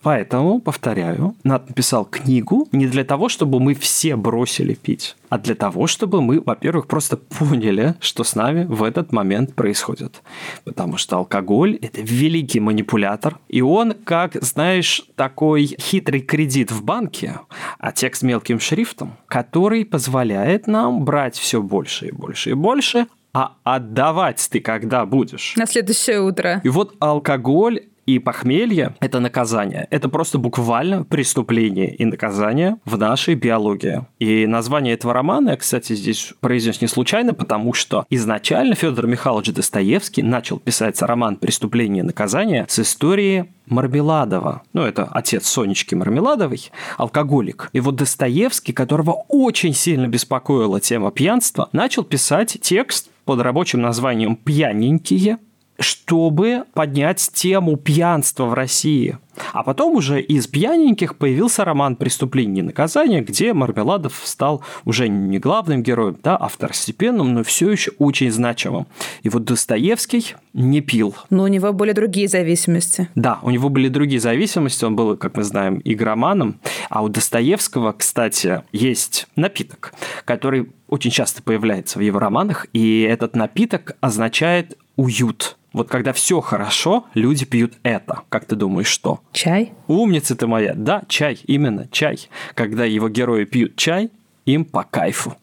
Поэтому, 0.05 0.61
повторяю, 0.61 1.35
Нат 1.45 1.71
написал 1.71 2.05
книгу 2.05 2.69
не 2.73 2.87
для 2.87 3.05
того, 3.05 3.31
чтобы 3.31 3.59
мы 3.59 3.73
все 3.73 4.17
бросили 4.17 4.75
пить, 4.75 5.17
а 5.31 5.39
для 5.39 5.55
того, 5.55 5.87
чтобы 5.87 6.21
мы, 6.21 6.43
во-первых, 6.43 6.87
просто 6.87 7.17
поняли, 7.17 7.95
что 8.01 8.23
с 8.23 8.35
нами 8.35 8.67
в 8.67 8.83
этот 8.83 9.13
момент 9.13 9.55
происходит. 9.55 10.23
Потому 10.65 10.99
что 10.99 11.17
алкоголь– 11.17 11.79
это 11.83 12.03
великий 12.03 12.61
манипулятор, 12.61 13.39
и 13.49 13.63
он, 13.63 13.95
как, 14.05 14.35
знаешь, 14.43 15.03
такой 15.17 15.75
хитрый 15.81 16.21
кредит 16.21 16.71
в 16.71 16.85
банке, 16.85 17.41
а 17.79 17.91
текст 17.91 18.23
мелким 18.23 18.61
шрифтом, 18.61 19.15
который 19.27 19.87
позволяет 19.87 20.67
нам 20.67 21.03
брать 21.07 21.37
все 21.37 21.63
больше 21.63 22.09
и 22.09 22.13
больше 22.13 22.51
и 22.51 22.55
больше, 22.55 23.07
а 23.35 23.57
отдавать 23.65 24.47
ты 24.51 24.61
когда 24.61 25.05
будешь? 25.05 25.55
На 25.57 25.67
следующее 25.67 26.21
утро. 26.21 26.61
И 26.65 26.69
вот 26.69 26.95
алкоголь 27.01 27.81
и 28.07 28.19
похмелье– 28.19 28.95
это 29.01 29.19
наказание. 29.19 29.87
Это 29.91 30.09
просто 30.09 30.39
буквально 30.39 31.05
преступление 31.05 31.95
и 31.95 32.05
наказание 32.05 32.77
в 32.85 32.99
нашей 32.99 33.35
биологии. 33.35 34.03
И 34.19 34.47
название 34.47 34.95
этого 34.95 35.15
романа 35.15 35.51
я, 35.51 35.57
кстати, 35.57 35.95
здесь 35.95 36.35
произнес 36.41 36.81
не 36.81 36.87
случайно, 36.87 37.35
потому 37.35 37.73
что 37.73 38.05
изначально 38.11 38.75
Федор 38.75 39.07
Михайлович 39.07 39.53
Достоевский 39.53 40.23
начал 40.23 40.59
писать 40.59 41.01
роман 41.01 41.37
«Преступление 41.37 42.03
и 42.03 42.07
наказание» 42.07 42.67
с 42.69 42.79
истории 42.79 43.47
Мармеладова. 43.67 44.63
Ну, 44.75 44.83
это 44.83 45.05
отец 45.05 45.47
Сонечки 45.47 45.95
Мармеладовой, 45.95 46.71
алкоголик. 46.99 47.71
И 47.73 47.81
вот 47.81 47.97
Достоевский, 47.97 48.75
которого 48.75 49.25
очень 49.29 49.73
сильно 49.73 50.07
беспокоила 50.07 50.81
тема 50.81 51.11
пьянства, 51.11 51.71
начал 51.73 52.05
писать 52.05 52.59
текст 52.61 53.09
под 53.25 53.41
рабочим 53.41 53.81
названием 53.81 54.37
«Пьяненькие», 54.37 55.39
чтобы 55.79 56.65
поднять 56.73 57.31
тему 57.33 57.77
пьянства 57.77 58.47
в 58.47 58.55
России. 58.55 59.19
А 59.53 59.63
потом 59.63 59.97
уже 59.97 60.21
из 60.21 60.47
пьяненьких 60.47 61.17
появился 61.17 61.65
роман 61.65 61.97
«Преступление 61.97 62.63
и 62.63 62.67
наказание», 62.67 63.21
где 63.21 63.53
Мармеладов 63.53 64.21
стал 64.25 64.63
уже 64.85 65.09
не 65.09 65.39
главным 65.39 65.83
героем, 65.83 66.17
да, 66.23 66.37
а 66.37 66.49
второстепенным, 66.49 67.35
но 67.35 67.43
все 67.43 67.71
еще 67.71 67.91
очень 67.99 68.31
значимым. 68.31 68.87
И 69.23 69.29
вот 69.29 69.45
Достоевский 69.45 70.37
не 70.53 70.81
пил. 70.81 71.17
Но 71.31 71.45
у 71.45 71.47
него 71.49 71.73
были 71.73 71.93
другие 71.93 72.29
зависимости. 72.29 73.09
Да, 73.15 73.41
у 73.43 73.51
него 73.51 73.69
были 73.69 73.89
другие 73.89 74.21
зависимости, 74.21 74.85
он 74.85 74.95
был, 74.95 75.17
как 75.17 75.37
мы 75.37 75.43
знаем, 75.43 75.81
игроманом. 75.85 76.61
А 76.89 77.03
у 77.03 77.09
Достоевского, 77.09 77.93
кстати, 77.93 78.63
есть 78.73 79.27
напиток, 79.35 79.95
который 80.25 80.71
очень 80.89 81.11
часто 81.11 81.43
появляется 81.43 81.99
в 81.99 82.03
его 82.03 82.21
романах, 82.21 82.67
и 82.73 83.01
этот 83.01 83.35
напиток 83.35 83.97
означает 84.01 84.79
уют. 84.97 85.57
Вот 85.75 85.89
когда 85.89 86.13
все 86.13 86.41
хорошо, 86.41 87.05
люди 87.15 87.45
пьют 87.45 87.75
это. 87.83 88.21
Как 88.29 88.47
ты 88.47 88.55
думаешь, 88.55 88.87
что? 88.87 89.21
Чай? 89.33 89.73
Умница 89.89 90.37
ты 90.37 90.47
моя. 90.47 90.73
Да, 90.75 91.03
чай, 91.09 91.39
именно 91.47 91.89
чай. 91.91 92.29
Когда 92.55 92.85
его 92.85 93.09
герои 93.09 93.45
пьют 93.45 93.77
чай, 93.77 94.11
им 94.47 94.65
по 94.65 94.85
кайфу. 94.85 95.37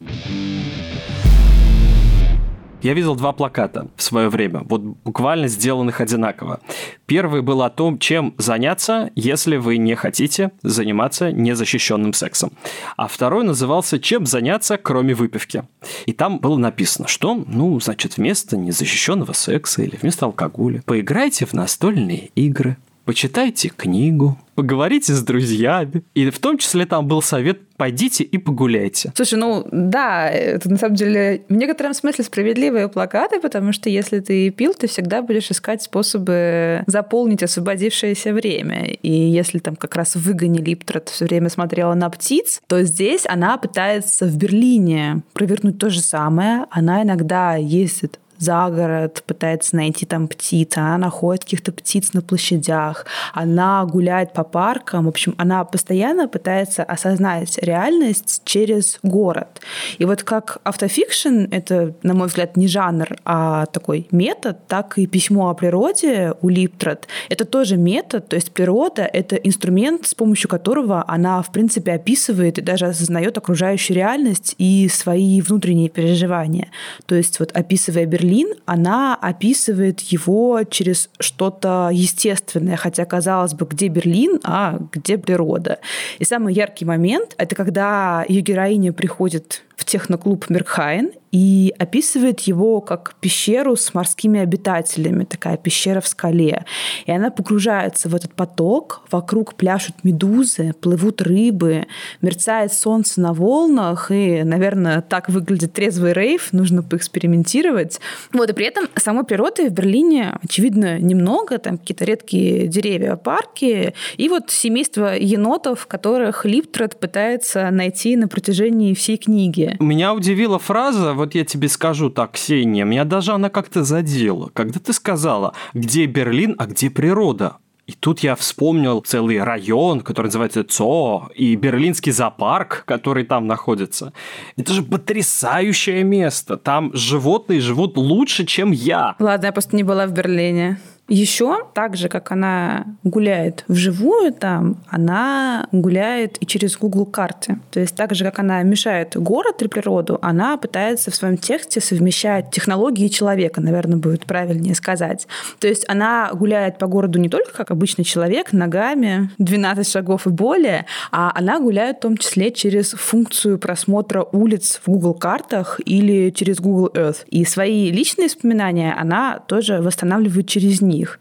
Я 2.81 2.93
видел 2.95 3.15
два 3.15 3.31
плаката 3.31 3.87
в 3.95 4.01
свое 4.01 4.29
время, 4.29 4.63
вот 4.67 4.81
буквально 4.81 5.47
сделанных 5.47 6.01
одинаково. 6.01 6.61
Первый 7.05 7.43
был 7.43 7.61
о 7.61 7.69
том, 7.69 7.99
чем 7.99 8.33
заняться, 8.39 9.11
если 9.15 9.57
вы 9.57 9.77
не 9.77 9.93
хотите 9.95 10.51
заниматься 10.63 11.31
незащищенным 11.31 12.13
сексом. 12.13 12.53
А 12.97 13.07
второй 13.07 13.43
назывался 13.43 13.99
«Чем 13.99 14.25
заняться, 14.25 14.77
кроме 14.77 15.13
выпивки». 15.13 15.63
И 16.07 16.13
там 16.13 16.39
было 16.39 16.57
написано, 16.57 17.07
что, 17.07 17.35
ну, 17.35 17.79
значит, 17.79 18.17
вместо 18.17 18.57
незащищенного 18.57 19.33
секса 19.33 19.83
или 19.83 19.95
вместо 20.01 20.25
алкоголя 20.25 20.81
поиграйте 20.85 21.45
в 21.45 21.53
настольные 21.53 22.29
игры, 22.33 22.77
почитайте 23.05 23.69
книгу, 23.69 24.39
поговорите 24.55 25.13
с 25.13 25.21
друзьями. 25.21 26.03
И 26.13 26.29
в 26.29 26.39
том 26.39 26.57
числе 26.57 26.85
там 26.85 27.07
был 27.07 27.21
совет 27.21 27.61
«пойдите 27.81 28.23
и 28.23 28.37
погуляйте». 28.37 29.11
Слушай, 29.15 29.39
ну 29.39 29.67
да, 29.71 30.29
это 30.29 30.69
на 30.69 30.77
самом 30.77 30.93
деле 30.93 31.41
в 31.49 31.53
некотором 31.53 31.95
смысле 31.95 32.23
справедливые 32.23 32.87
плакаты, 32.89 33.39
потому 33.39 33.73
что 33.73 33.89
если 33.89 34.19
ты 34.19 34.51
пил, 34.51 34.75
ты 34.75 34.85
всегда 34.85 35.23
будешь 35.23 35.49
искать 35.49 35.81
способы 35.81 36.83
заполнить 36.85 37.41
освободившееся 37.41 38.33
время. 38.33 38.85
И 39.01 39.11
если 39.11 39.57
там 39.57 39.75
как 39.75 39.95
раз 39.95 40.15
в 40.15 40.21
выгоне 40.21 40.59
Липтрот 40.59 41.09
все 41.09 41.25
время 41.25 41.49
смотрела 41.49 41.95
на 41.95 42.07
птиц, 42.11 42.61
то 42.67 42.83
здесь 42.83 43.23
она 43.27 43.57
пытается 43.57 44.27
в 44.27 44.37
Берлине 44.37 45.23
провернуть 45.33 45.79
то 45.79 45.89
же 45.89 46.01
самое. 46.01 46.65
Она 46.69 47.01
иногда 47.01 47.55
ездит 47.55 48.19
за 48.41 48.69
город, 48.69 49.23
пытается 49.27 49.75
найти 49.75 50.05
там 50.05 50.27
птиц, 50.27 50.75
она 50.75 50.97
находит 50.97 51.43
каких-то 51.43 51.71
птиц 51.71 52.13
на 52.13 52.21
площадях, 52.21 53.05
она 53.33 53.85
гуляет 53.85 54.33
по 54.33 54.43
паркам, 54.43 55.05
в 55.05 55.09
общем, 55.09 55.35
она 55.37 55.63
постоянно 55.63 56.27
пытается 56.27 56.83
осознать 56.83 57.59
реальность 57.61 58.41
через 58.45 58.99
город. 59.03 59.61
И 59.99 60.05
вот 60.05 60.23
как 60.23 60.57
автофикшн, 60.63 61.45
это, 61.51 61.93
на 62.01 62.15
мой 62.15 62.27
взгляд, 62.27 62.57
не 62.57 62.67
жанр, 62.67 63.15
а 63.25 63.67
такой 63.67 64.07
метод, 64.11 64.67
так 64.67 64.97
и 64.97 65.05
письмо 65.05 65.49
о 65.49 65.53
природе 65.53 66.33
у 66.41 66.49
Липтрот. 66.49 67.07
Это 67.29 67.45
тоже 67.45 67.77
метод, 67.77 68.27
то 68.27 68.35
есть 68.35 68.51
природа— 68.51 69.03
это 69.13 69.35
инструмент, 69.35 70.07
с 70.07 70.15
помощью 70.15 70.49
которого 70.49 71.05
она, 71.07 71.43
в 71.43 71.51
принципе, 71.51 71.93
описывает 71.93 72.57
и 72.57 72.61
даже 72.61 72.87
осознает 72.87 73.37
окружающую 73.37 73.95
реальность 73.95 74.55
и 74.57 74.89
свои 74.89 75.41
внутренние 75.41 75.89
переживания. 75.89 76.69
То 77.05 77.13
есть 77.13 77.39
вот 77.39 77.51
описывая 77.51 78.07
Берлин, 78.07 78.30
Берлин, 78.31 78.53
она 78.65 79.15
описывает 79.15 79.99
его 79.99 80.63
через 80.63 81.09
что-то 81.19 81.89
естественное, 81.91 82.77
хотя, 82.77 83.03
казалось 83.05 83.53
бы, 83.53 83.65
где 83.65 83.89
Берлин, 83.89 84.39
а 84.43 84.79
где 84.93 85.17
природа. 85.17 85.79
И 86.19 86.23
самый 86.23 86.53
яркий 86.53 86.85
момент— 86.85 87.35
это 87.37 87.55
когда 87.55 88.23
ее 88.27 88.41
героиня 88.41 88.93
приходит 88.93 89.63
в 89.81 89.85
техноклуб 89.85 90.47
Меркхайн 90.47 91.11
и 91.31 91.73
описывает 91.79 92.41
его 92.41 92.81
как 92.81 93.15
пещеру 93.19 93.75
с 93.75 93.93
морскими 93.93 94.39
обитателями, 94.39 95.23
такая 95.23 95.57
пещера 95.57 96.01
в 96.01 96.07
скале. 96.07 96.65
И 97.05 97.11
она 97.11 97.31
погружается 97.31 98.09
в 98.09 98.15
этот 98.15 98.33
поток, 98.35 99.01
вокруг 99.09 99.55
пляшут 99.55 100.03
медузы, 100.03 100.73
плывут 100.79 101.21
рыбы, 101.21 101.87
мерцает 102.21 102.73
солнце 102.73 103.21
на 103.21 103.33
волнах, 103.33 104.11
и, 104.11 104.43
наверное, 104.43 105.01
так 105.01 105.29
выглядит 105.29 105.73
трезвый 105.73 106.13
рейв, 106.13 106.51
нужно 106.51 106.83
поэкспериментировать. 106.83 107.99
Вот, 108.33 108.49
и 108.49 108.53
при 108.53 108.65
этом 108.65 108.87
самой 108.97 109.23
природы 109.23 109.69
в 109.69 109.73
Берлине, 109.73 110.37
очевидно, 110.43 110.99
немного, 110.99 111.57
там 111.57 111.77
какие-то 111.77 112.05
редкие 112.05 112.67
деревья, 112.67 113.15
парки, 113.15 113.93
и 114.17 114.29
вот 114.29 114.51
семейство 114.51 115.17
енотов, 115.17 115.87
которых 115.87 116.45
Липтрот 116.45 116.99
пытается 116.99 117.71
найти 117.71 118.15
на 118.15 118.27
протяжении 118.27 118.93
всей 118.93 119.17
книги. 119.17 119.70
Меня 119.79 120.13
удивила 120.13 120.59
фраза, 120.59 121.13
вот 121.13 121.35
я 121.35 121.45
тебе 121.45 121.67
скажу 121.67 122.09
так, 122.09 122.33
Ксения, 122.33 122.85
меня 122.85 123.05
даже 123.05 123.31
она 123.31 123.49
как-то 123.49 123.83
задела, 123.83 124.49
когда 124.53 124.79
ты 124.79 124.93
сказала, 124.93 125.53
где 125.73 126.05
Берлин, 126.05 126.55
а 126.57 126.65
где 126.65 126.89
природа. 126.89 127.57
И 127.87 127.93
тут 127.93 128.19
я 128.19 128.35
вспомнил 128.35 129.01
целый 129.01 129.43
район, 129.43 129.99
который 129.99 130.27
называется 130.27 130.63
ЦО, 130.63 131.29
и 131.35 131.55
берлинский 131.55 132.13
зоопарк, 132.13 132.83
который 132.85 133.25
там 133.25 133.47
находится. 133.47 134.13
Это 134.55 134.71
же 134.71 134.81
потрясающее 134.81 136.03
место. 136.03 136.55
Там 136.55 136.91
животные 136.93 137.59
живут 137.59 137.97
лучше, 137.97 138.45
чем 138.45 138.71
я. 138.71 139.15
Ладно, 139.19 139.47
я 139.47 139.51
просто 139.51 139.75
не 139.75 139.83
была 139.83 140.05
в 140.05 140.13
Берлине. 140.13 140.79
Еще, 141.11 141.65
так 141.73 141.97
же, 141.97 142.07
как 142.07 142.31
она 142.31 142.85
гуляет 143.03 143.65
вживую 143.67 144.31
там, 144.31 144.77
она 144.87 145.67
гуляет 145.73 146.37
и 146.41 146.45
через 146.45 146.77
Google 146.77 147.05
карты. 147.05 147.59
То 147.69 147.81
есть 147.81 147.97
так 147.97 148.15
же, 148.15 148.23
как 148.23 148.39
она 148.39 148.63
мешает 148.63 149.17
город 149.17 149.61
и 149.61 149.67
природу, 149.67 150.19
она 150.21 150.55
пытается 150.55 151.11
в 151.11 151.15
своем 151.15 151.35
тексте 151.37 151.81
совмещать 151.81 152.49
технологии 152.51 153.09
человека, 153.09 153.59
наверное, 153.59 153.97
будет 153.97 154.25
правильнее 154.25 154.73
сказать. 154.73 155.27
То 155.59 155.67
есть 155.67 155.83
она 155.89 156.31
гуляет 156.33 156.77
по 156.77 156.87
городу 156.87 157.19
не 157.19 157.27
только 157.27 157.51
как 157.51 157.71
обычный 157.71 158.05
человек, 158.05 158.53
ногами, 158.53 159.31
12 159.37 159.85
шагов 159.85 160.27
и 160.27 160.29
более, 160.29 160.85
а 161.11 161.33
она 161.35 161.59
гуляет 161.59 161.97
в 161.97 162.01
том 162.03 162.15
числе 162.15 162.51
через 162.51 162.91
функцию 162.91 163.59
просмотра 163.59 164.25
улиц 164.31 164.79
в 164.85 164.89
Google 164.89 165.15
картах 165.15 165.81
или 165.83 166.29
через 166.29 166.61
Google 166.61 166.89
Earth. 166.93 167.25
И 167.27 167.43
свои 167.43 167.91
личные 167.91 168.27
воспоминания 168.27 168.95
она 168.97 169.39
тоже 169.45 169.81
восстанавливает 169.81 170.47
через 170.47 170.79
них 170.79 171.00
них. 171.01 171.19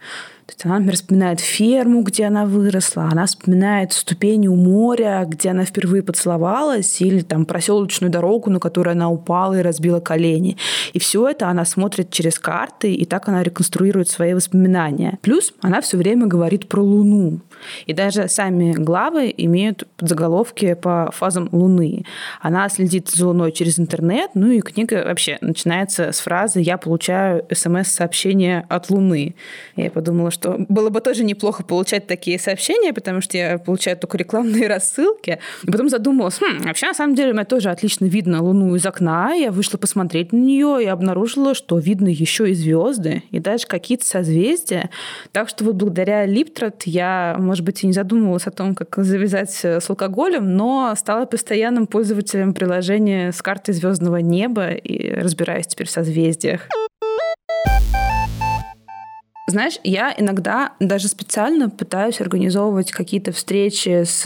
То 0.51 0.55
есть 0.55 0.65
она, 0.65 0.75
например, 0.75 0.97
вспоминает 0.97 1.41
ферму, 1.41 2.03
где 2.03 2.25
она 2.25 2.45
выросла, 2.45 3.05
она 3.05 3.27
вспоминает 3.27 3.93
ступени 3.93 4.49
у 4.49 4.57
моря, 4.57 5.25
где 5.25 5.51
она 5.51 5.65
впервые 5.65 6.03
поцеловалась, 6.03 7.01
или 7.01 7.21
там 7.21 7.45
проселочную 7.45 8.11
дорогу, 8.11 8.51
на 8.51 8.59
которой 8.59 8.95
она 8.95 9.11
упала 9.11 9.61
и 9.61 9.63
разбила 9.63 10.01
колени. 10.01 10.57
И 10.93 10.99
все 10.99 11.29
это 11.29 11.49
она 11.49 11.65
смотрит 11.65 12.11
через 12.11 12.41
карты, 12.41 12.93
и 12.93 13.05
так 13.05 13.29
она 13.29 13.45
реконструирует 13.45 14.09
свои 14.09 14.35
воспоминания. 14.35 15.21
Плюс 15.23 15.55
она 15.61 15.81
все 15.81 15.97
время 15.97 16.27
говорит 16.27 16.69
про 16.69 16.83
Луну. 16.83 17.41
И 17.87 17.93
даже 17.93 18.27
сами 18.27 18.73
главы 18.73 19.33
имеют 19.37 19.87
подзаголовки 19.99 20.75
по 20.75 21.11
фазам 21.15 21.49
Луны. 21.53 22.05
Она 22.41 22.69
следит 22.71 23.09
за 23.09 23.29
Луной 23.29 23.53
через 23.53 23.79
интернет, 23.79 24.31
ну 24.35 24.51
и 24.51 24.61
книга 24.61 25.05
вообще 25.05 25.39
начинается 25.43 26.11
с 26.11 26.19
фразы 26.19 26.61
«Я 26.61 26.77
получаю 26.77 27.47
смс-сообщение 27.53 28.67
от 28.69 28.91
Луны». 28.91 29.37
Я 29.77 29.91
подумала, 29.91 30.31
что 30.31 30.40
было 30.47 30.91
бы 30.91 31.01
тоже 31.01 31.25
неплохо 31.25 31.63
получать 31.63 32.07
такие 32.07 32.39
сообщения, 32.39 32.93
потому 32.93 33.21
что 33.21 33.37
я 33.37 33.59
получаю 33.59 33.97
только 33.97 34.17
рекламные 34.19 34.69
рассылки. 34.69 35.39
И 35.65 35.71
потом 35.71 35.89
задумалась, 35.89 36.39
хм, 36.41 36.63
вообще 36.65 36.87
на 36.87 36.95
самом 36.95 37.15
деле 37.15 37.31
у 37.31 37.35
меня 37.35 37.45
тоже 37.45 37.71
отлично 37.71 38.07
видно 38.07 38.43
Луну 38.43 38.75
из 38.75 38.87
окна. 38.87 39.33
Я 39.35 39.51
вышла 39.51 39.79
посмотреть 39.79 40.33
на 40.33 40.39
нее 40.39 40.79
и 40.83 40.87
обнаружила, 40.87 41.55
что 41.55 41.79
видно 41.79 42.09
еще 42.09 42.51
и 42.51 42.55
звезды, 42.55 43.23
и 43.31 43.39
даже 43.39 43.67
какие-то 43.67 44.07
созвездия. 44.07 44.91
Так 45.33 45.49
что 45.49 45.65
вот 45.65 45.77
благодаря 45.77 46.27
Липтрат 46.27 46.85
я 46.85 47.37
может 47.39 47.65
быть, 47.65 47.83
и 47.83 47.87
не 47.87 47.93
задумывалась 47.93 48.47
о 48.47 48.51
том, 48.51 48.75
как 48.75 48.97
завязать 49.05 49.51
с 49.51 49.91
алкоголем, 49.91 50.57
но 50.57 50.95
стала 50.97 51.27
постоянным 51.27 51.87
пользователем 51.87 52.55
приложения 52.55 53.33
с 53.33 53.43
картой 53.43 53.75
звездного 53.75 54.19
неба 54.19 54.71
и 54.71 55.13
разбираюсь 55.13 55.67
теперь 55.67 55.87
в 55.87 55.91
созвездиях. 55.91 56.69
Знаешь, 59.51 59.79
я 59.83 60.15
иногда 60.17 60.73
даже 60.79 61.09
специально 61.09 61.69
пытаюсь 61.69 62.21
организовывать 62.21 62.93
какие-то 62.93 63.33
встречи 63.33 64.05
с 64.05 64.23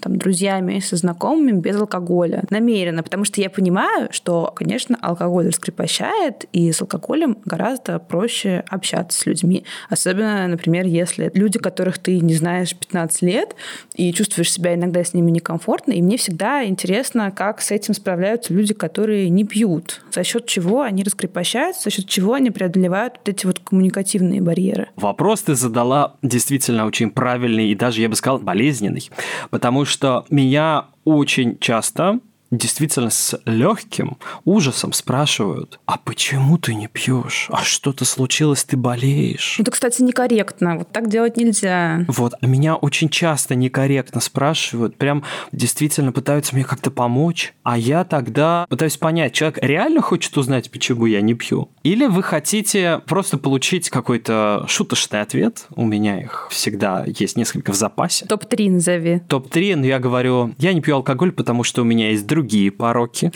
там, 0.00 0.16
друзьями, 0.16 0.80
со 0.80 0.96
знакомыми 0.96 1.52
без 1.52 1.76
алкоголя. 1.76 2.42
Намеренно, 2.50 3.02
потому 3.02 3.24
что 3.24 3.40
я 3.40 3.48
понимаю, 3.48 4.08
что, 4.10 4.52
конечно, 4.54 4.98
алкоголь 5.00 5.48
раскрепощает, 5.48 6.46
и 6.52 6.72
с 6.72 6.80
алкоголем 6.80 7.38
гораздо 7.44 7.98
проще 7.98 8.64
общаться 8.68 9.18
с 9.18 9.26
людьми. 9.26 9.64
Особенно, 9.88 10.48
например, 10.48 10.86
если 10.86 11.30
люди, 11.32 11.58
которых 11.58 11.98
ты 11.98 12.18
не 12.18 12.34
знаешь 12.34 12.74
15 12.74 13.22
лет, 13.22 13.54
и 13.94 14.12
чувствуешь 14.12 14.52
себя 14.52 14.74
иногда 14.74 15.04
с 15.04 15.14
ними 15.14 15.30
некомфортно. 15.30 15.92
И 15.92 16.02
мне 16.02 16.16
всегда 16.16 16.64
интересно, 16.64 17.30
как 17.30 17.60
с 17.60 17.70
этим 17.70 17.94
справляются 17.94 18.52
люди, 18.52 18.74
которые 18.74 19.28
не 19.28 19.44
пьют. 19.44 20.02
За 20.12 20.24
счет 20.24 20.46
чего 20.46 20.82
они 20.82 21.04
раскрепощаются, 21.04 21.84
за 21.84 21.90
счет 21.90 22.08
чего 22.08 22.34
они 22.34 22.50
преодолевают 22.50 23.14
вот 23.18 23.28
эти 23.28 23.46
вот 23.46 23.60
коммуникативные 23.60 24.23
когнитивные 24.24 24.40
барьеры. 24.40 24.88
Вопрос 24.96 25.42
ты 25.42 25.54
задала 25.54 26.16
действительно 26.22 26.86
очень 26.86 27.10
правильный 27.10 27.68
и 27.68 27.74
даже, 27.74 28.00
я 28.00 28.08
бы 28.08 28.16
сказал, 28.16 28.38
болезненный. 28.38 29.10
Потому 29.50 29.84
что 29.84 30.24
меня 30.30 30.86
очень 31.04 31.58
часто 31.58 32.20
действительно 32.58 33.10
с 33.10 33.38
легким 33.44 34.18
ужасом 34.44 34.92
спрашивают, 34.92 35.80
а 35.86 35.98
почему 35.98 36.58
ты 36.58 36.74
не 36.74 36.88
пьешь? 36.88 37.48
А 37.50 37.62
что-то 37.62 38.04
случилось, 38.04 38.64
ты 38.64 38.76
болеешь? 38.76 39.58
Это, 39.58 39.70
кстати, 39.70 40.02
некорректно. 40.02 40.78
Вот 40.78 40.90
так 40.90 41.08
делать 41.08 41.36
нельзя. 41.36 42.04
Вот, 42.08 42.34
а 42.40 42.46
меня 42.46 42.76
очень 42.76 43.08
часто 43.08 43.54
некорректно 43.54 44.20
спрашивают, 44.20 44.96
прям 44.96 45.24
действительно 45.52 46.12
пытаются 46.12 46.54
мне 46.54 46.64
как-то 46.64 46.90
помочь, 46.90 47.54
а 47.62 47.76
я 47.78 48.04
тогда 48.04 48.66
пытаюсь 48.68 48.96
понять, 48.96 49.32
человек 49.32 49.58
реально 49.62 50.00
хочет 50.00 50.36
узнать, 50.36 50.70
почему 50.70 51.06
я 51.06 51.20
не 51.20 51.34
пью? 51.34 51.70
Или 51.82 52.06
вы 52.06 52.22
хотите 52.22 53.00
просто 53.06 53.38
получить 53.38 53.90
какой-то 53.90 54.64
шуточный 54.68 55.20
ответ? 55.20 55.66
У 55.74 55.84
меня 55.84 56.20
их 56.20 56.48
всегда 56.50 57.04
есть 57.06 57.36
несколько 57.36 57.72
в 57.72 57.76
запасе. 57.76 58.26
Топ-3 58.26 58.70
назови. 58.70 59.20
Топ-3, 59.28 59.76
но 59.76 59.86
я 59.86 59.98
говорю, 59.98 60.54
я 60.58 60.72
не 60.72 60.80
пью 60.80 60.96
алкоголь, 60.96 61.32
потому 61.32 61.64
что 61.64 61.82
у 61.82 61.84
меня 61.84 62.10
есть 62.10 62.26
другие 62.26 62.43
другие 62.44 62.70
пороки. 62.70 63.32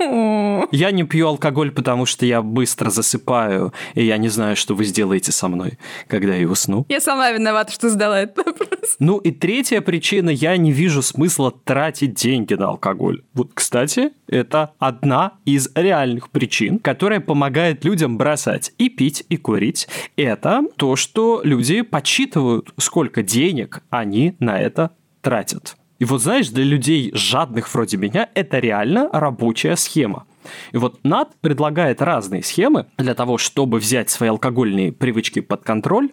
Я 0.00 0.90
не 0.90 1.04
пью 1.04 1.28
алкоголь, 1.28 1.70
потому 1.70 2.06
что 2.06 2.26
я 2.26 2.42
быстро 2.42 2.90
засыпаю, 2.90 3.72
и 3.94 4.04
я 4.04 4.16
не 4.16 4.28
знаю, 4.28 4.56
что 4.56 4.74
вы 4.74 4.84
сделаете 4.84 5.30
со 5.30 5.46
мной, 5.46 5.78
когда 6.08 6.34
я 6.34 6.48
усну. 6.48 6.84
Я 6.88 7.00
сама 7.00 7.30
виновата, 7.30 7.70
что 7.70 7.88
задала 7.88 8.20
этот 8.20 8.44
вопрос. 8.44 8.96
Ну 8.98 9.18
и 9.18 9.30
третья 9.30 9.80
причина, 9.80 10.30
я 10.30 10.56
не 10.56 10.72
вижу 10.72 11.02
смысла 11.02 11.52
тратить 11.52 12.14
деньги 12.14 12.54
на 12.54 12.70
алкоголь. 12.70 13.22
Вот, 13.32 13.52
кстати, 13.54 14.10
это 14.26 14.72
одна 14.80 15.34
из 15.44 15.70
реальных 15.76 16.30
причин, 16.30 16.80
которая 16.80 17.20
помогает 17.20 17.84
людям 17.84 18.18
бросать 18.18 18.72
и 18.78 18.88
пить, 18.88 19.24
и 19.28 19.36
курить. 19.36 19.86
Это 20.16 20.62
то, 20.76 20.96
что 20.96 21.42
люди 21.44 21.82
подсчитывают, 21.82 22.74
сколько 22.76 23.22
денег 23.22 23.82
они 23.90 24.34
на 24.40 24.58
это 24.58 24.90
тратят. 25.20 25.76
И 26.02 26.04
вот 26.04 26.20
знаешь, 26.20 26.48
для 26.48 26.64
людей 26.64 27.12
жадных 27.14 27.72
вроде 27.72 27.96
меня 27.96 28.28
это 28.34 28.58
реально 28.58 29.08
рабочая 29.12 29.76
схема. 29.76 30.26
И 30.72 30.76
вот 30.76 30.98
НАД 31.04 31.36
предлагает 31.40 32.02
разные 32.02 32.42
схемы 32.42 32.86
для 32.98 33.14
того, 33.14 33.38
чтобы 33.38 33.78
взять 33.78 34.10
свои 34.10 34.28
алкогольные 34.28 34.90
привычки 34.90 35.38
под 35.38 35.62
контроль. 35.62 36.10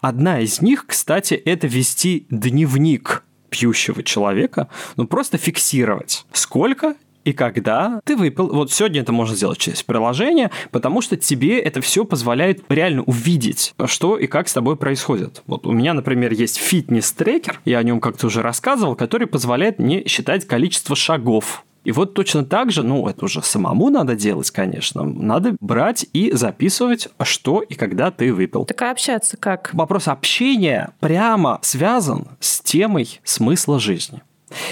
Одна 0.00 0.38
из 0.38 0.62
них, 0.62 0.86
кстати, 0.86 1.34
это 1.34 1.66
вести 1.66 2.28
дневник 2.30 3.24
пьющего 3.50 4.04
человека, 4.04 4.68
ну 4.96 5.08
просто 5.08 5.38
фиксировать, 5.38 6.24
сколько 6.32 6.94
и 7.24 7.32
когда 7.32 8.00
ты 8.04 8.16
выпил. 8.16 8.48
Вот 8.48 8.72
сегодня 8.72 9.00
это 9.00 9.12
можно 9.12 9.36
сделать 9.36 9.58
через 9.58 9.82
приложение, 9.82 10.50
потому 10.70 11.00
что 11.00 11.16
тебе 11.16 11.58
это 11.58 11.80
все 11.80 12.04
позволяет 12.04 12.62
реально 12.68 13.02
увидеть, 13.02 13.74
что 13.86 14.16
и 14.16 14.26
как 14.26 14.48
с 14.48 14.52
тобой 14.52 14.76
происходит. 14.76 15.42
Вот 15.46 15.66
у 15.66 15.72
меня, 15.72 15.94
например, 15.94 16.32
есть 16.32 16.56
фитнес-трекер, 16.56 17.60
я 17.64 17.78
о 17.78 17.82
нем 17.82 18.00
как-то 18.00 18.26
уже 18.26 18.42
рассказывал, 18.42 18.94
который 18.94 19.26
позволяет 19.26 19.78
мне 19.78 20.06
считать 20.06 20.46
количество 20.46 20.96
шагов 20.96 21.64
и 21.84 21.90
вот 21.90 22.14
точно 22.14 22.44
так 22.44 22.70
же, 22.70 22.82
ну, 22.82 23.08
это 23.08 23.24
уже 23.24 23.42
самому 23.42 23.90
надо 23.90 24.14
делать, 24.14 24.50
конечно, 24.50 25.02
надо 25.02 25.56
брать 25.60 26.06
и 26.12 26.30
записывать, 26.32 27.08
что 27.22 27.60
и 27.60 27.74
когда 27.74 28.10
ты 28.10 28.32
выпил. 28.32 28.64
Так 28.64 28.80
а 28.82 28.92
общаться 28.92 29.36
как? 29.36 29.70
Вопрос 29.72 30.06
общения 30.06 30.90
прямо 31.00 31.58
связан 31.62 32.28
с 32.38 32.60
темой 32.60 33.20
смысла 33.24 33.80
жизни. 33.80 34.22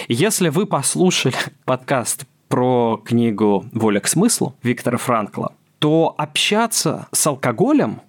Если 0.08 0.50
вы 0.50 0.66
послушали 0.66 1.34
подкаст 1.64 2.26
про 2.50 3.00
книгу 3.02 3.64
«Воля 3.72 4.00
к 4.00 4.08
смыслу» 4.08 4.56
Виктора 4.62 4.98
Франкла, 4.98 5.54
то 5.78 6.14
общаться 6.18 7.06
с 7.12 7.26
алкоголем 7.26 8.02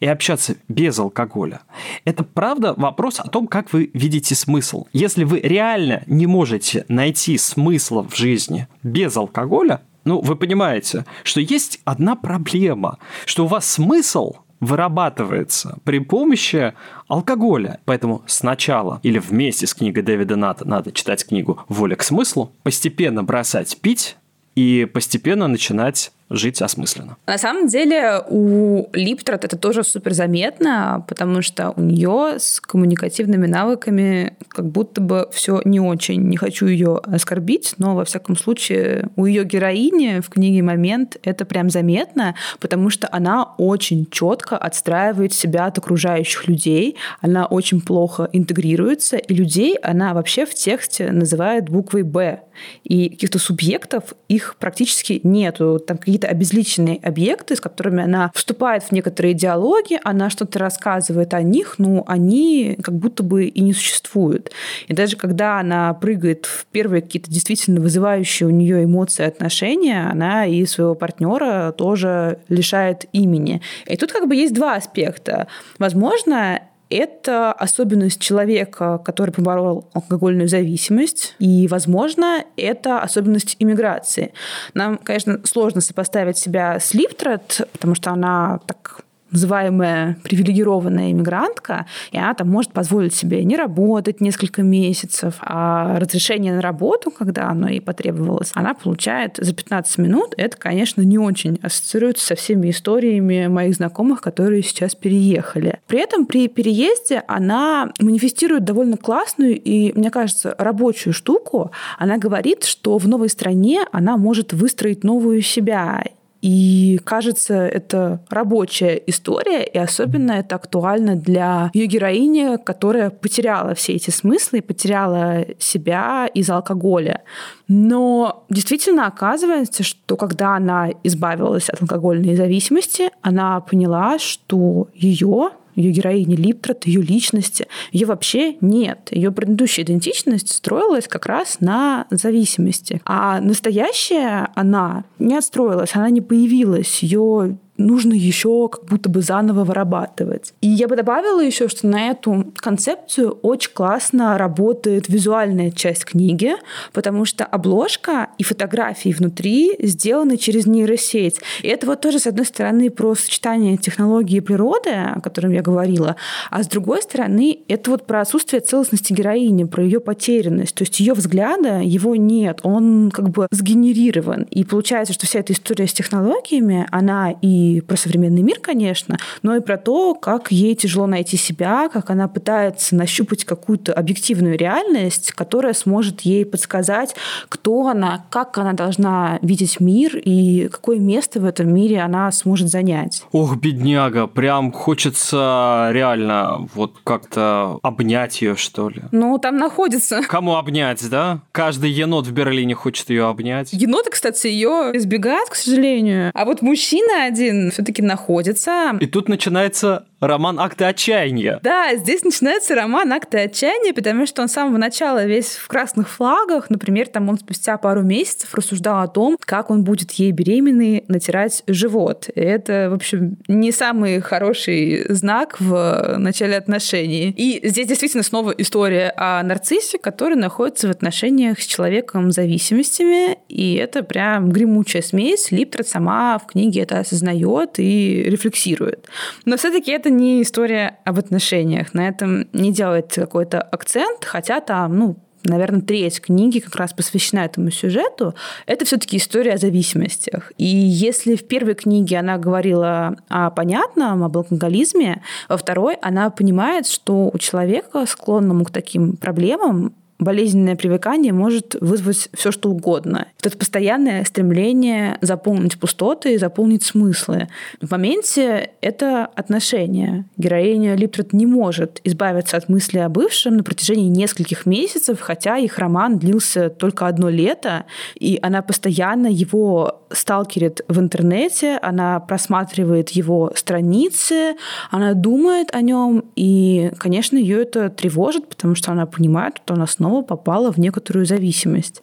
и 0.00 0.06
общаться 0.06 0.56
без 0.68 0.98
алкоголя. 0.98 1.60
Это 2.04 2.24
правда 2.24 2.74
вопрос 2.76 3.20
о 3.20 3.28
том, 3.28 3.46
как 3.46 3.72
вы 3.72 3.90
видите 3.94 4.34
смысл. 4.34 4.86
Если 4.92 5.22
вы 5.22 5.38
реально 5.38 6.02
не 6.06 6.26
можете 6.26 6.84
найти 6.88 7.38
смысла 7.38 8.02
в 8.02 8.16
жизни 8.16 8.66
без 8.82 9.16
алкоголя, 9.16 9.82
ну, 10.04 10.20
вы 10.20 10.34
понимаете, 10.34 11.04
что 11.22 11.40
есть 11.40 11.80
одна 11.84 12.16
проблема, 12.16 12.98
что 13.24 13.44
у 13.44 13.48
вас 13.48 13.70
смысл 13.70 14.34
вырабатывается 14.60 15.78
при 15.84 15.98
помощи 15.98 16.74
алкоголя. 17.08 17.80
Поэтому 17.84 18.22
сначала 18.26 19.00
или 19.02 19.18
вместе 19.18 19.66
с 19.66 19.74
книгой 19.74 20.02
Дэвида 20.02 20.36
Ната 20.36 20.66
надо 20.66 20.92
читать 20.92 21.26
книгу 21.26 21.60
«Воля 21.68 21.96
к 21.96 22.02
смыслу», 22.02 22.52
постепенно 22.62 23.22
бросать 23.22 23.78
пить 23.80 24.16
и 24.54 24.88
постепенно 24.92 25.48
начинать 25.48 26.12
жить 26.28 26.60
осмысленно. 26.60 27.16
На 27.26 27.38
самом 27.38 27.68
деле 27.68 28.22
у 28.28 28.88
Липтрат 28.92 29.44
это 29.44 29.56
тоже 29.56 29.84
супер 29.84 30.12
заметно, 30.12 31.04
потому 31.08 31.42
что 31.42 31.72
у 31.76 31.80
нее 31.80 32.38
с 32.38 32.60
коммуникативными 32.60 33.46
навыками 33.46 34.36
как 34.48 34.66
будто 34.66 35.00
бы 35.00 35.28
все 35.32 35.60
не 35.64 35.80
очень. 35.80 36.22
Не 36.22 36.36
хочу 36.36 36.66
ее 36.66 36.98
оскорбить, 37.04 37.74
но 37.78 37.94
во 37.94 38.04
всяком 38.04 38.36
случае 38.36 39.08
у 39.16 39.26
ее 39.26 39.44
героини 39.44 40.20
в 40.20 40.28
книге 40.28 40.62
«Момент» 40.62 41.16
это 41.22 41.44
прям 41.44 41.70
заметно, 41.70 42.34
потому 42.60 42.90
что 42.90 43.08
она 43.12 43.54
очень 43.58 44.06
четко 44.10 44.56
отстраивает 44.56 45.32
себя 45.32 45.66
от 45.66 45.78
окружающих 45.78 46.48
людей, 46.48 46.96
она 47.20 47.46
очень 47.46 47.80
плохо 47.80 48.28
интегрируется, 48.32 49.16
и 49.16 49.34
людей 49.34 49.76
она 49.76 50.14
вообще 50.14 50.44
в 50.46 50.54
тексте 50.54 51.12
называет 51.12 51.68
буквой 51.68 52.02
«Б». 52.02 52.42
И 52.84 53.10
каких-то 53.10 53.38
субъектов 53.38 54.14
их 54.28 54.56
практически 54.58 55.20
нету. 55.22 55.78
Там 55.78 55.98
какие 55.98 56.15
какие-то 56.16 56.28
обезличенные 56.28 56.98
объекты, 57.02 57.56
с 57.56 57.60
которыми 57.60 58.02
она 58.02 58.30
вступает 58.34 58.82
в 58.82 58.92
некоторые 58.92 59.34
диалоги, 59.34 60.00
она 60.02 60.30
что-то 60.30 60.58
рассказывает 60.58 61.34
о 61.34 61.42
них, 61.42 61.74
но 61.78 62.04
они 62.06 62.78
как 62.82 62.94
будто 62.94 63.22
бы 63.22 63.44
и 63.44 63.60
не 63.60 63.74
существуют. 63.74 64.50
И 64.88 64.94
даже 64.94 65.16
когда 65.16 65.60
она 65.60 65.92
прыгает 65.92 66.46
в 66.46 66.64
первые 66.66 67.02
какие-то 67.02 67.30
действительно 67.30 67.80
вызывающие 67.80 68.46
у 68.46 68.50
нее 68.50 68.84
эмоции 68.84 69.26
отношения, 69.26 70.08
она 70.10 70.46
и 70.46 70.64
своего 70.64 70.94
партнера 70.94 71.72
тоже 71.76 72.38
лишает 72.48 73.04
имени. 73.12 73.60
И 73.86 73.96
тут 73.96 74.12
как 74.12 74.26
бы 74.26 74.34
есть 74.34 74.54
два 74.54 74.76
аспекта. 74.76 75.48
Возможно, 75.78 76.60
это 76.88 77.52
особенность 77.52 78.20
человека, 78.20 78.98
который 79.04 79.30
поборол 79.30 79.88
алкогольную 79.92 80.48
зависимость, 80.48 81.34
и, 81.38 81.66
возможно, 81.68 82.44
это 82.56 83.00
особенность 83.00 83.56
иммиграции. 83.58 84.32
Нам, 84.74 84.98
конечно, 84.98 85.40
сложно 85.44 85.80
сопоставить 85.80 86.38
себя 86.38 86.78
с 86.78 86.94
Липтрат, 86.94 87.68
потому 87.72 87.94
что 87.94 88.10
она 88.10 88.60
так 88.66 89.05
называемая 89.30 90.16
привилегированная 90.22 91.12
иммигрантка, 91.12 91.86
и 92.12 92.18
она 92.18 92.34
там 92.34 92.48
может 92.48 92.72
позволить 92.72 93.14
себе 93.14 93.44
не 93.44 93.56
работать 93.56 94.20
несколько 94.20 94.62
месяцев, 94.62 95.34
а 95.40 95.98
разрешение 95.98 96.54
на 96.54 96.60
работу, 96.60 97.10
когда 97.10 97.48
оно 97.48 97.68
ей 97.68 97.80
потребовалось, 97.80 98.50
она 98.54 98.74
получает 98.74 99.36
за 99.38 99.54
15 99.54 99.98
минут. 99.98 100.34
Это, 100.36 100.56
конечно, 100.56 101.02
не 101.02 101.18
очень 101.18 101.58
ассоциируется 101.62 102.26
со 102.26 102.34
всеми 102.34 102.70
историями 102.70 103.46
моих 103.46 103.74
знакомых, 103.74 104.20
которые 104.20 104.62
сейчас 104.62 104.94
переехали. 104.94 105.80
При 105.86 106.00
этом 106.00 106.26
при 106.26 106.48
переезде 106.48 107.22
она 107.26 107.92
манифестирует 108.00 108.64
довольно 108.64 108.96
классную 108.96 109.60
и, 109.60 109.92
мне 109.98 110.10
кажется, 110.10 110.54
рабочую 110.58 111.12
штуку. 111.12 111.72
Она 111.98 112.18
говорит, 112.18 112.64
что 112.64 112.98
в 112.98 113.08
новой 113.08 113.28
стране 113.28 113.84
она 113.92 114.16
может 114.16 114.52
выстроить 114.52 115.04
новую 115.04 115.42
себя 115.42 116.02
и 116.42 117.00
кажется, 117.04 117.54
это 117.54 118.20
рабочая 118.28 119.02
история, 119.06 119.64
и 119.64 119.78
особенно 119.78 120.32
это 120.32 120.56
актуально 120.56 121.16
для 121.16 121.70
ее 121.72 121.86
героини, 121.86 122.56
которая 122.62 123.10
потеряла 123.10 123.74
все 123.74 123.94
эти 123.94 124.10
смыслы, 124.10 124.62
потеряла 124.62 125.46
себя 125.58 126.26
из-за 126.34 126.56
алкоголя. 126.56 127.22
Но 127.68 128.44
действительно 128.50 129.06
оказывается, 129.06 129.82
что 129.82 130.16
когда 130.16 130.56
она 130.56 130.90
избавилась 131.02 131.68
от 131.68 131.82
алкогольной 131.82 132.36
зависимости, 132.36 133.10
она 133.22 133.60
поняла, 133.60 134.18
что 134.18 134.88
ее 134.94 135.50
ее 135.76 135.92
героини 135.92 136.34
Липтрот, 136.34 136.86
ее 136.86 137.02
личности, 137.02 137.68
ее 137.92 138.06
вообще 138.06 138.56
нет. 138.60 139.08
Ее 139.10 139.30
предыдущая 139.30 139.84
идентичность 139.84 140.52
строилась 140.52 141.06
как 141.06 141.26
раз 141.26 141.58
на 141.60 142.06
зависимости. 142.10 143.00
А 143.04 143.40
настоящая 143.40 144.50
она 144.54 145.04
не 145.18 145.36
отстроилась, 145.36 145.94
она 145.94 146.10
не 146.10 146.20
появилась. 146.20 147.02
Ее 147.02 147.58
нужно 147.78 148.14
еще 148.14 148.68
как 148.68 148.84
будто 148.86 149.08
бы 149.08 149.22
заново 149.22 149.64
вырабатывать. 149.64 150.54
И 150.60 150.68
я 150.68 150.88
бы 150.88 150.96
добавила 150.96 151.40
еще, 151.40 151.68
что 151.68 151.86
на 151.86 152.10
эту 152.10 152.52
концепцию 152.56 153.38
очень 153.42 153.72
классно 153.72 154.38
работает 154.38 155.08
визуальная 155.08 155.70
часть 155.70 156.04
книги, 156.04 156.54
потому 156.92 157.24
что 157.24 157.44
обложка 157.44 158.28
и 158.38 158.42
фотографии 158.42 159.10
внутри 159.10 159.76
сделаны 159.80 160.36
через 160.36 160.66
нейросеть. 160.66 161.40
И 161.62 161.68
это 161.68 161.86
вот 161.86 162.00
тоже, 162.00 162.18
с 162.18 162.26
одной 162.26 162.46
стороны, 162.46 162.90
про 162.90 163.14
сочетание 163.14 163.76
технологии 163.76 164.38
и 164.38 164.40
природы, 164.40 164.90
о 164.90 165.20
котором 165.20 165.52
я 165.52 165.62
говорила, 165.62 166.16
а 166.50 166.62
с 166.62 166.68
другой 166.68 167.02
стороны, 167.02 167.60
это 167.68 167.90
вот 167.90 168.06
про 168.06 168.20
отсутствие 168.20 168.60
целостности 168.60 169.12
героини, 169.12 169.64
про 169.64 169.82
ее 169.82 170.00
потерянность. 170.00 170.74
То 170.74 170.82
есть 170.82 171.00
ее 171.00 171.14
взгляда, 171.14 171.80
его 171.80 172.16
нет, 172.16 172.60
он 172.62 173.10
как 173.10 173.30
бы 173.30 173.48
сгенерирован. 173.50 174.42
И 174.50 174.64
получается, 174.64 175.12
что 175.12 175.26
вся 175.26 175.40
эта 175.40 175.52
история 175.52 175.86
с 175.86 175.92
технологиями, 175.92 176.86
она 176.90 177.32
и 177.42 177.65
про 177.86 177.96
современный 177.96 178.42
мир, 178.42 178.58
конечно, 178.60 179.18
но 179.42 179.56
и 179.56 179.60
про 179.60 179.76
то, 179.76 180.14
как 180.14 180.50
ей 180.50 180.74
тяжело 180.74 181.06
найти 181.06 181.36
себя, 181.36 181.88
как 181.92 182.10
она 182.10 182.28
пытается 182.28 182.94
нащупать 182.96 183.44
какую-то 183.44 183.92
объективную 183.92 184.56
реальность, 184.58 185.32
которая 185.32 185.72
сможет 185.72 186.22
ей 186.22 186.44
подсказать, 186.44 187.14
кто 187.48 187.88
она, 187.88 188.24
как 188.30 188.58
она 188.58 188.72
должна 188.72 189.38
видеть 189.42 189.80
мир 189.80 190.16
и 190.16 190.68
какое 190.68 190.98
место 190.98 191.40
в 191.40 191.44
этом 191.44 191.72
мире 191.72 192.00
она 192.00 192.30
сможет 192.32 192.68
занять. 192.68 193.24
Ох, 193.32 193.56
бедняга, 193.56 194.26
прям 194.26 194.72
хочется 194.72 195.88
реально 195.92 196.68
вот 196.74 196.94
как-то 197.04 197.78
обнять 197.82 198.42
ее, 198.42 198.56
что 198.56 198.88
ли. 198.88 199.02
Ну, 199.12 199.38
там 199.38 199.56
находится. 199.56 200.22
Кому 200.28 200.56
обнять, 200.56 201.08
да? 201.08 201.40
Каждый 201.52 201.90
енот 201.90 202.26
в 202.26 202.32
Берлине 202.32 202.74
хочет 202.74 203.10
ее 203.10 203.26
обнять. 203.26 203.72
Еноты, 203.72 204.10
кстати, 204.10 204.46
ее 204.46 204.92
избегают, 204.94 205.50
к 205.50 205.54
сожалению. 205.54 206.30
А 206.34 206.44
вот 206.44 206.62
мужчина 206.62 207.24
один 207.24 207.55
все-таки 207.70 208.02
находится. 208.02 208.96
И 209.00 209.06
тут 209.06 209.28
начинается 209.28 210.06
роман 210.20 210.58
«Акты 210.58 210.84
отчаяния». 210.84 211.60
Да, 211.62 211.94
здесь 211.96 212.24
начинается 212.24 212.74
роман 212.74 213.12
«Акты 213.12 213.38
отчаяния», 213.38 213.92
потому 213.92 214.26
что 214.26 214.42
он 214.42 214.48
с 214.48 214.52
самого 214.52 214.78
начала 214.78 215.24
весь 215.24 215.56
в 215.56 215.68
красных 215.68 216.08
флагах. 216.08 216.70
Например, 216.70 217.06
там 217.06 217.28
он 217.28 217.38
спустя 217.38 217.76
пару 217.76 218.02
месяцев 218.02 218.54
рассуждал 218.54 219.02
о 219.02 219.08
том, 219.08 219.36
как 219.40 219.70
он 219.70 219.84
будет 219.84 220.12
ей 220.12 220.32
беременной 220.32 221.04
натирать 221.08 221.62
живот. 221.66 222.28
И 222.34 222.40
это, 222.40 222.88
в 222.90 222.94
общем, 222.94 223.36
не 223.48 223.72
самый 223.72 224.20
хороший 224.20 225.04
знак 225.12 225.60
в 225.60 226.16
начале 226.18 226.56
отношений. 226.56 227.34
И 227.36 227.60
здесь 227.68 227.86
действительно 227.86 228.22
снова 228.22 228.52
история 228.52 229.12
о 229.16 229.42
нарциссе, 229.42 229.98
который 229.98 230.36
находится 230.36 230.88
в 230.88 230.90
отношениях 230.90 231.60
с 231.60 231.66
человеком 231.66 232.32
с 232.32 232.36
зависимостями, 232.36 233.38
и 233.48 233.74
это 233.74 234.02
прям 234.02 234.50
гремучая 234.50 235.02
смесь. 235.02 235.50
Липтрат 235.50 235.88
сама 235.88 236.38
в 236.38 236.46
книге 236.46 236.82
это 236.82 236.98
осознает 236.98 237.78
и 237.78 238.22
рефлексирует. 238.26 239.08
Но 239.44 239.56
все-таки 239.56 239.90
это 239.90 240.05
не 240.10 240.42
история 240.42 240.98
об 241.04 241.18
отношениях. 241.18 241.94
На 241.94 242.08
этом 242.08 242.48
не 242.52 242.72
делается 242.72 243.20
какой-то 243.20 243.60
акцент, 243.60 244.24
хотя 244.24 244.60
там, 244.60 244.98
ну, 244.98 245.16
наверное, 245.48 245.80
треть 245.80 246.20
книги 246.20 246.58
как 246.58 246.76
раз 246.76 246.92
посвящена 246.92 247.40
этому 247.40 247.70
сюжету, 247.70 248.34
это 248.66 248.84
все-таки 248.84 249.16
история 249.16 249.54
о 249.54 249.58
зависимостях. 249.58 250.52
И 250.58 250.64
если 250.64 251.36
в 251.36 251.46
первой 251.46 251.74
книге 251.74 252.18
она 252.18 252.38
говорила 252.38 253.16
о 253.28 253.50
понятном, 253.50 254.22
об 254.22 254.36
алкоголизме, 254.36 255.22
во 255.48 255.56
второй 255.56 255.94
она 256.02 256.30
понимает, 256.30 256.86
что 256.86 257.30
у 257.32 257.38
человека, 257.38 258.06
склонному 258.06 258.64
к 258.64 258.70
таким 258.70 259.16
проблемам, 259.16 259.94
болезненное 260.18 260.76
привыкание 260.76 261.32
может 261.32 261.76
вызвать 261.80 262.28
все, 262.32 262.50
что 262.50 262.70
угодно. 262.70 263.28
Это 263.42 263.56
постоянное 263.56 264.24
стремление 264.24 265.18
заполнить 265.20 265.78
пустоты, 265.78 266.38
заполнить 266.38 266.84
смыслы. 266.84 267.48
В 267.80 267.90
моменте 267.90 268.70
это 268.80 269.26
отношения. 269.26 270.26
Героиня 270.36 270.94
Липтрот 270.94 271.32
не 271.32 271.46
может 271.46 272.00
избавиться 272.04 272.56
от 272.56 272.68
мысли 272.68 272.98
о 272.98 273.08
бывшем 273.08 273.58
на 273.58 273.62
протяжении 273.62 274.08
нескольких 274.08 274.66
месяцев, 274.66 275.20
хотя 275.20 275.58
их 275.58 275.78
роман 275.78 276.18
длился 276.18 276.70
только 276.70 277.06
одно 277.06 277.28
лето, 277.28 277.84
и 278.14 278.38
она 278.42 278.62
постоянно 278.62 279.26
его 279.26 280.02
сталкерит 280.10 280.82
в 280.88 280.98
интернете, 280.98 281.78
она 281.82 282.20
просматривает 282.20 283.10
его 283.10 283.52
страницы, 283.54 284.56
она 284.90 285.14
думает 285.14 285.74
о 285.74 285.80
нем, 285.80 286.24
и, 286.36 286.90
конечно, 286.98 287.36
ее 287.36 287.62
это 287.62 287.90
тревожит, 287.90 288.48
потому 288.48 288.74
что 288.74 288.92
она 288.92 289.06
понимает, 289.06 289.60
что 289.64 289.74
она 289.74 289.86
снова 289.86 290.05
снова 290.06 290.22
попала 290.22 290.72
в 290.72 290.78
некоторую 290.78 291.26
зависимость. 291.26 292.02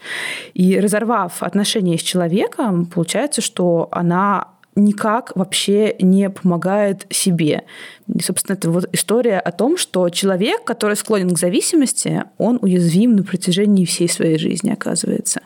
И 0.53 0.79
разорвав 0.79 1.41
отношения 1.41 1.97
с 1.97 2.01
человеком, 2.01 2.85
получается, 2.85 3.41
что 3.41 3.87
она 3.91 4.47
никак 4.75 5.31
вообще 5.35 5.95
не 5.99 6.29
помогает 6.29 7.05
себе. 7.09 7.63
И, 8.13 8.21
собственно, 8.21 8.57
это 8.57 8.71
вот 8.71 8.89
история 8.91 9.39
о 9.39 9.51
том, 9.51 9.77
что 9.77 10.09
человек, 10.09 10.63
который 10.65 10.95
склонен 10.95 11.29
к 11.29 11.39
зависимости, 11.39 12.23
он 12.37 12.59
уязвим 12.61 13.15
на 13.15 13.23
протяжении 13.23 13.85
всей 13.85 14.09
своей 14.09 14.37
жизни, 14.37 14.71
оказывается 14.71 15.41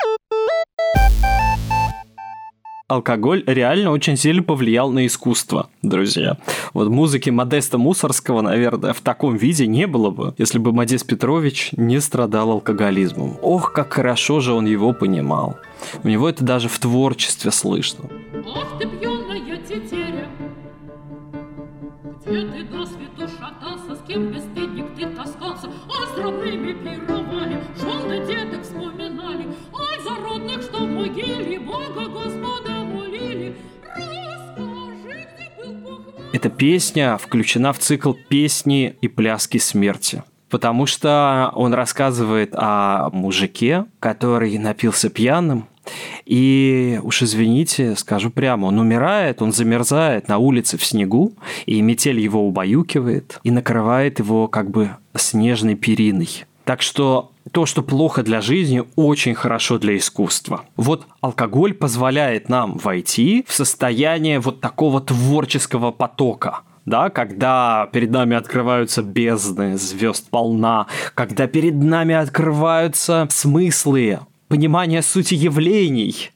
алкоголь 2.88 3.44
реально 3.46 3.92
очень 3.92 4.16
сильно 4.16 4.42
повлиял 4.42 4.92
на 4.92 5.06
искусство, 5.06 5.70
друзья. 5.82 6.38
Вот 6.74 6.90
музыки 6.90 7.30
Модеста 7.30 7.78
Мусорского, 7.78 8.42
наверное, 8.42 8.94
в 8.94 9.02
таком 9.02 9.36
виде 9.36 9.68
не 9.68 9.88
было 9.88 10.10
бы, 10.10 10.34
если 10.38 10.58
бы 10.58 10.72
Модест 10.72 11.06
Петрович 11.06 11.70
не 11.74 12.00
страдал 12.00 12.52
алкоголизмом. 12.52 13.38
Ох, 13.42 13.74
как 13.74 13.94
хорошо 13.94 14.40
же 14.40 14.54
он 14.54 14.66
его 14.66 14.94
понимал. 14.94 15.58
У 16.04 16.08
него 16.08 16.30
это 16.30 16.44
даже 16.44 16.70
в 16.70 16.80
творчестве 16.80 17.52
слышно. 17.52 18.06
Ох 18.46 18.80
ты 18.80 18.88
пьяная 18.88 19.58
тетеря, 19.58 20.28
где 22.26 22.42
ты 22.42 22.64
до 22.64 22.86
свету 22.86 23.28
шатался, 23.38 23.96
с 23.96 24.08
кем 24.08 24.32
бесстыдник 24.32 24.57
Эта 36.48 36.56
песня 36.56 37.18
включена 37.18 37.74
в 37.74 37.80
цикл 37.80 38.14
«Песни 38.14 38.96
и 39.02 39.10
пляски 39.10 39.58
смерти» 39.58 40.24
потому 40.50 40.86
что 40.86 41.52
он 41.56 41.74
рассказывает 41.74 42.52
о 42.54 43.10
мужике, 43.12 43.84
который 44.00 44.58
напился 44.58 45.10
пьяным, 45.10 45.68
и 46.26 47.02
уж 47.04 47.24
извините, 47.24 47.98
скажу 47.98 48.30
прямо, 48.30 48.68
он 48.68 48.80
умирает, 48.80 49.42
он 49.42 49.52
замерзает 49.52 50.30
на 50.30 50.38
улице 50.38 50.78
в 50.78 50.86
снегу, 50.86 51.34
и 51.66 51.82
метель 51.82 52.22
его 52.22 52.48
убаюкивает 52.48 53.42
и 53.44 53.52
накрывает 53.52 54.20
его 54.20 54.48
как 54.48 54.72
бы 54.72 54.92
снежной 55.18 55.76
периной. 55.76 56.46
Так 56.64 56.82
что 56.82 57.34
то, 57.52 57.66
что 57.66 57.82
плохо 57.82 58.24
для 58.24 58.42
жизни, 58.42 58.84
очень 58.96 59.36
хорошо 59.36 59.78
для 59.78 59.98
искусства. 59.98 60.66
Вот 60.76 61.06
алкоголь 61.22 61.74
позволяет 61.74 62.50
нам 62.50 62.78
войти 62.78 63.46
в 63.48 63.54
состояние 63.54 64.40
вот 64.40 64.62
такого 64.62 65.02
творческого 65.02 65.92
потока, 65.92 66.62
да, 66.86 67.10
когда 67.10 67.90
перед 67.92 68.12
нами 68.12 68.36
открываются 68.36 69.04
бездны, 69.04 69.78
звезд 69.78 70.30
полна, 70.30 70.88
когда 71.16 71.48
перед 71.48 71.76
нами 71.76 72.16
открываются 72.16 73.28
смыслы, 73.30 74.20
понимание 74.48 75.02
сути 75.02 75.34
явлений, 75.34 76.32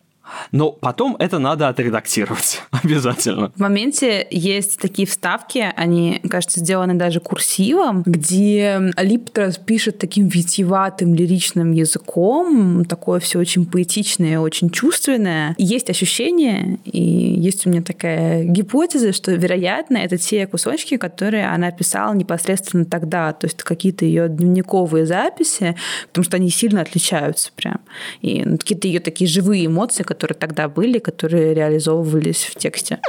Но 0.52 0.72
потом 0.72 1.16
это 1.20 1.40
надо 1.40 1.68
отредактировать 1.68 2.62
обязательно. 2.72 3.52
В 3.56 3.60
моменте 3.60 4.28
есть 4.30 4.80
такие 4.80 5.08
вставки, 5.08 5.72
они, 5.76 6.22
кажется, 6.30 6.60
сделаны 6.60 6.96
даже 6.96 7.20
курсивом, 7.20 8.04
где 8.06 8.92
Липтра 8.98 9.52
пишет 9.52 9.98
таким 9.98 10.28
витиеватым 10.28 11.14
лиричным 11.16 11.72
языком, 11.72 12.86
такое 12.86 13.20
все 13.20 13.40
очень 13.40 13.66
поэтичное, 13.66 14.40
очень 14.40 14.70
чувственное. 14.70 15.56
И 15.58 15.66
есть 15.66 15.90
ощущение, 15.90 16.80
и 16.86 17.02
есть 17.02 17.66
у 17.66 17.70
меня 17.70 17.82
такая 17.82 18.44
гипотеза, 18.44 19.14
что, 19.14 19.32
вероятно, 19.32 19.98
это 19.98 20.18
те 20.18 20.48
кусочки, 20.48 20.98
которые 20.98 21.48
она 21.48 21.72
писала 21.72 22.14
непосредственно 22.14 22.86
тогда, 22.86 23.34
то 23.34 23.48
есть 23.48 23.64
какие-то 23.64 24.06
ее 24.06 24.28
дневниковые 24.30 25.06
записи, 25.06 25.76
потому 26.08 26.24
что 26.24 26.38
они 26.38 26.50
сильно 26.50 26.82
отличаются 26.82 27.52
прям. 27.56 27.82
И 28.22 28.44
ну, 28.44 28.58
какие-то 28.58 28.88
ее 28.88 29.00
такие 29.00 29.28
живые 29.28 29.66
эмоции, 29.66 30.04
которые 30.04 30.21
тогда 30.28 30.68
были, 30.68 31.00
которые 31.00 31.54
реализовывались 31.54 32.44
в 32.44 32.56
тексте. 32.56 33.00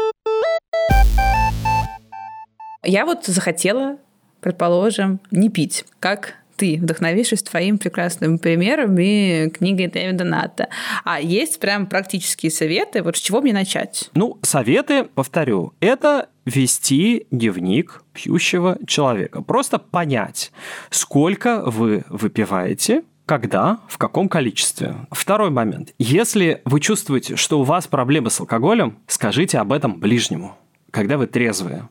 Я 2.84 3.06
вот 3.06 3.26
захотела, 3.26 3.98
предположим, 4.40 5.20
не 5.30 5.48
пить, 5.48 5.84
как 6.00 6.34
ты, 6.56 6.78
вдохновившись 6.80 7.42
твоим 7.42 7.78
прекрасным 7.78 8.38
примером 8.38 8.96
и 8.98 9.48
книгой 9.50 9.86
Дэвида 9.88 10.24
Ната. 10.24 10.68
А 11.04 11.20
есть 11.20 11.58
прям 11.60 11.86
практические 11.86 12.50
советы, 12.50 13.02
вот 13.02 13.16
с 13.16 13.20
чего 13.20 13.40
мне 13.40 13.52
начать? 13.52 14.10
Ну, 14.14 14.38
советы, 14.42 15.04
повторю, 15.04 15.72
это 15.80 16.28
вести 16.44 17.26
дневник 17.30 18.02
пьющего 18.12 18.78
человека. 18.86 19.42
Просто 19.42 19.78
понять, 19.78 20.52
сколько 20.90 21.62
вы 21.64 22.04
выпиваете, 22.08 23.02
когда, 23.26 23.78
в 23.88 23.98
каком 23.98 24.28
количестве. 24.28 24.94
Второй 25.10 25.50
момент. 25.50 25.94
Если 25.98 26.62
вы 26.64 26.80
чувствуете, 26.80 27.36
что 27.36 27.60
у 27.60 27.64
вас 27.64 27.86
проблемы 27.86 28.30
с 28.30 28.40
алкоголем, 28.40 28.98
скажите 29.06 29.58
об 29.58 29.72
этом 29.72 29.98
ближнему, 30.00 30.56
когда 30.90 31.16
вы 31.16 31.26
трезвые. 31.26 31.88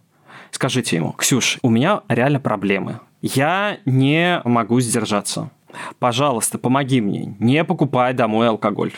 Скажите 0.52 0.98
ему, 0.98 1.13
Ксюш, 1.13 1.60
у 1.62 1.70
меня 1.70 2.02
реально 2.10 2.39
проблемы. 2.39 3.00
Я 3.22 3.78
не 3.86 4.41
могу 4.44 4.80
сдержаться. 4.82 5.50
Пожалуйста, 6.00 6.58
помоги 6.58 7.00
мне. 7.00 7.36
Не 7.39 7.63
покупай 7.63 8.13
домой 8.13 8.50
алкоголь. 8.50 8.91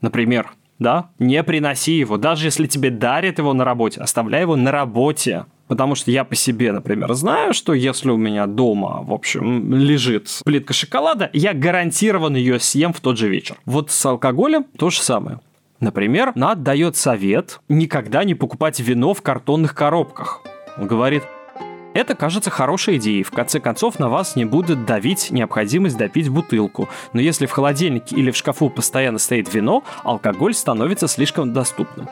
Например, 0.00 0.52
да? 0.80 1.10
Не 1.20 1.44
приноси 1.44 1.92
его. 1.92 2.16
Даже 2.16 2.46
если 2.46 2.66
тебе 2.66 2.90
дарят 2.90 3.38
его 3.38 3.52
на 3.52 3.64
работе, 3.64 4.00
оставляй 4.00 4.40
его 4.40 4.56
на 4.56 4.72
работе. 4.72 5.44
Потому 5.68 5.94
что 5.94 6.10
я 6.10 6.24
по 6.24 6.34
себе, 6.34 6.72
например, 6.72 7.12
знаю, 7.14 7.54
что 7.54 7.74
если 7.74 8.10
у 8.10 8.16
меня 8.16 8.46
дома, 8.46 9.02
в 9.04 9.12
общем, 9.12 9.72
лежит 9.72 10.28
плитка 10.44 10.72
шоколада, 10.72 11.30
я 11.32 11.54
гарантированно 11.54 12.36
ее 12.36 12.58
съем 12.58 12.92
в 12.92 13.00
тот 13.00 13.16
же 13.16 13.28
вечер. 13.28 13.56
Вот 13.66 13.92
с 13.92 14.04
алкоголем 14.04 14.64
то 14.76 14.90
же 14.90 15.00
самое. 15.00 15.38
Например, 15.78 16.32
Над 16.34 16.64
дает 16.64 16.96
совет 16.96 17.60
никогда 17.68 18.24
не 18.24 18.34
покупать 18.34 18.80
вино 18.80 19.14
в 19.14 19.22
картонных 19.22 19.74
коробках. 19.74 20.42
Он 20.76 20.88
говорит, 20.88 21.22
это 21.94 22.14
кажется 22.14 22.50
хорошей 22.50 22.96
идеей. 22.96 23.22
В 23.22 23.30
конце 23.30 23.60
концов, 23.60 23.98
на 23.98 24.08
вас 24.08 24.36
не 24.36 24.44
будет 24.44 24.84
давить 24.86 25.30
необходимость 25.30 25.96
допить 25.96 26.28
бутылку. 26.28 26.88
Но 27.12 27.20
если 27.20 27.46
в 27.46 27.50
холодильнике 27.52 28.16
или 28.16 28.30
в 28.30 28.36
шкафу 28.36 28.70
постоянно 28.70 29.18
стоит 29.18 29.52
вино, 29.52 29.82
алкоголь 30.04 30.54
становится 30.54 31.08
слишком 31.08 31.52
доступным. 31.52 32.08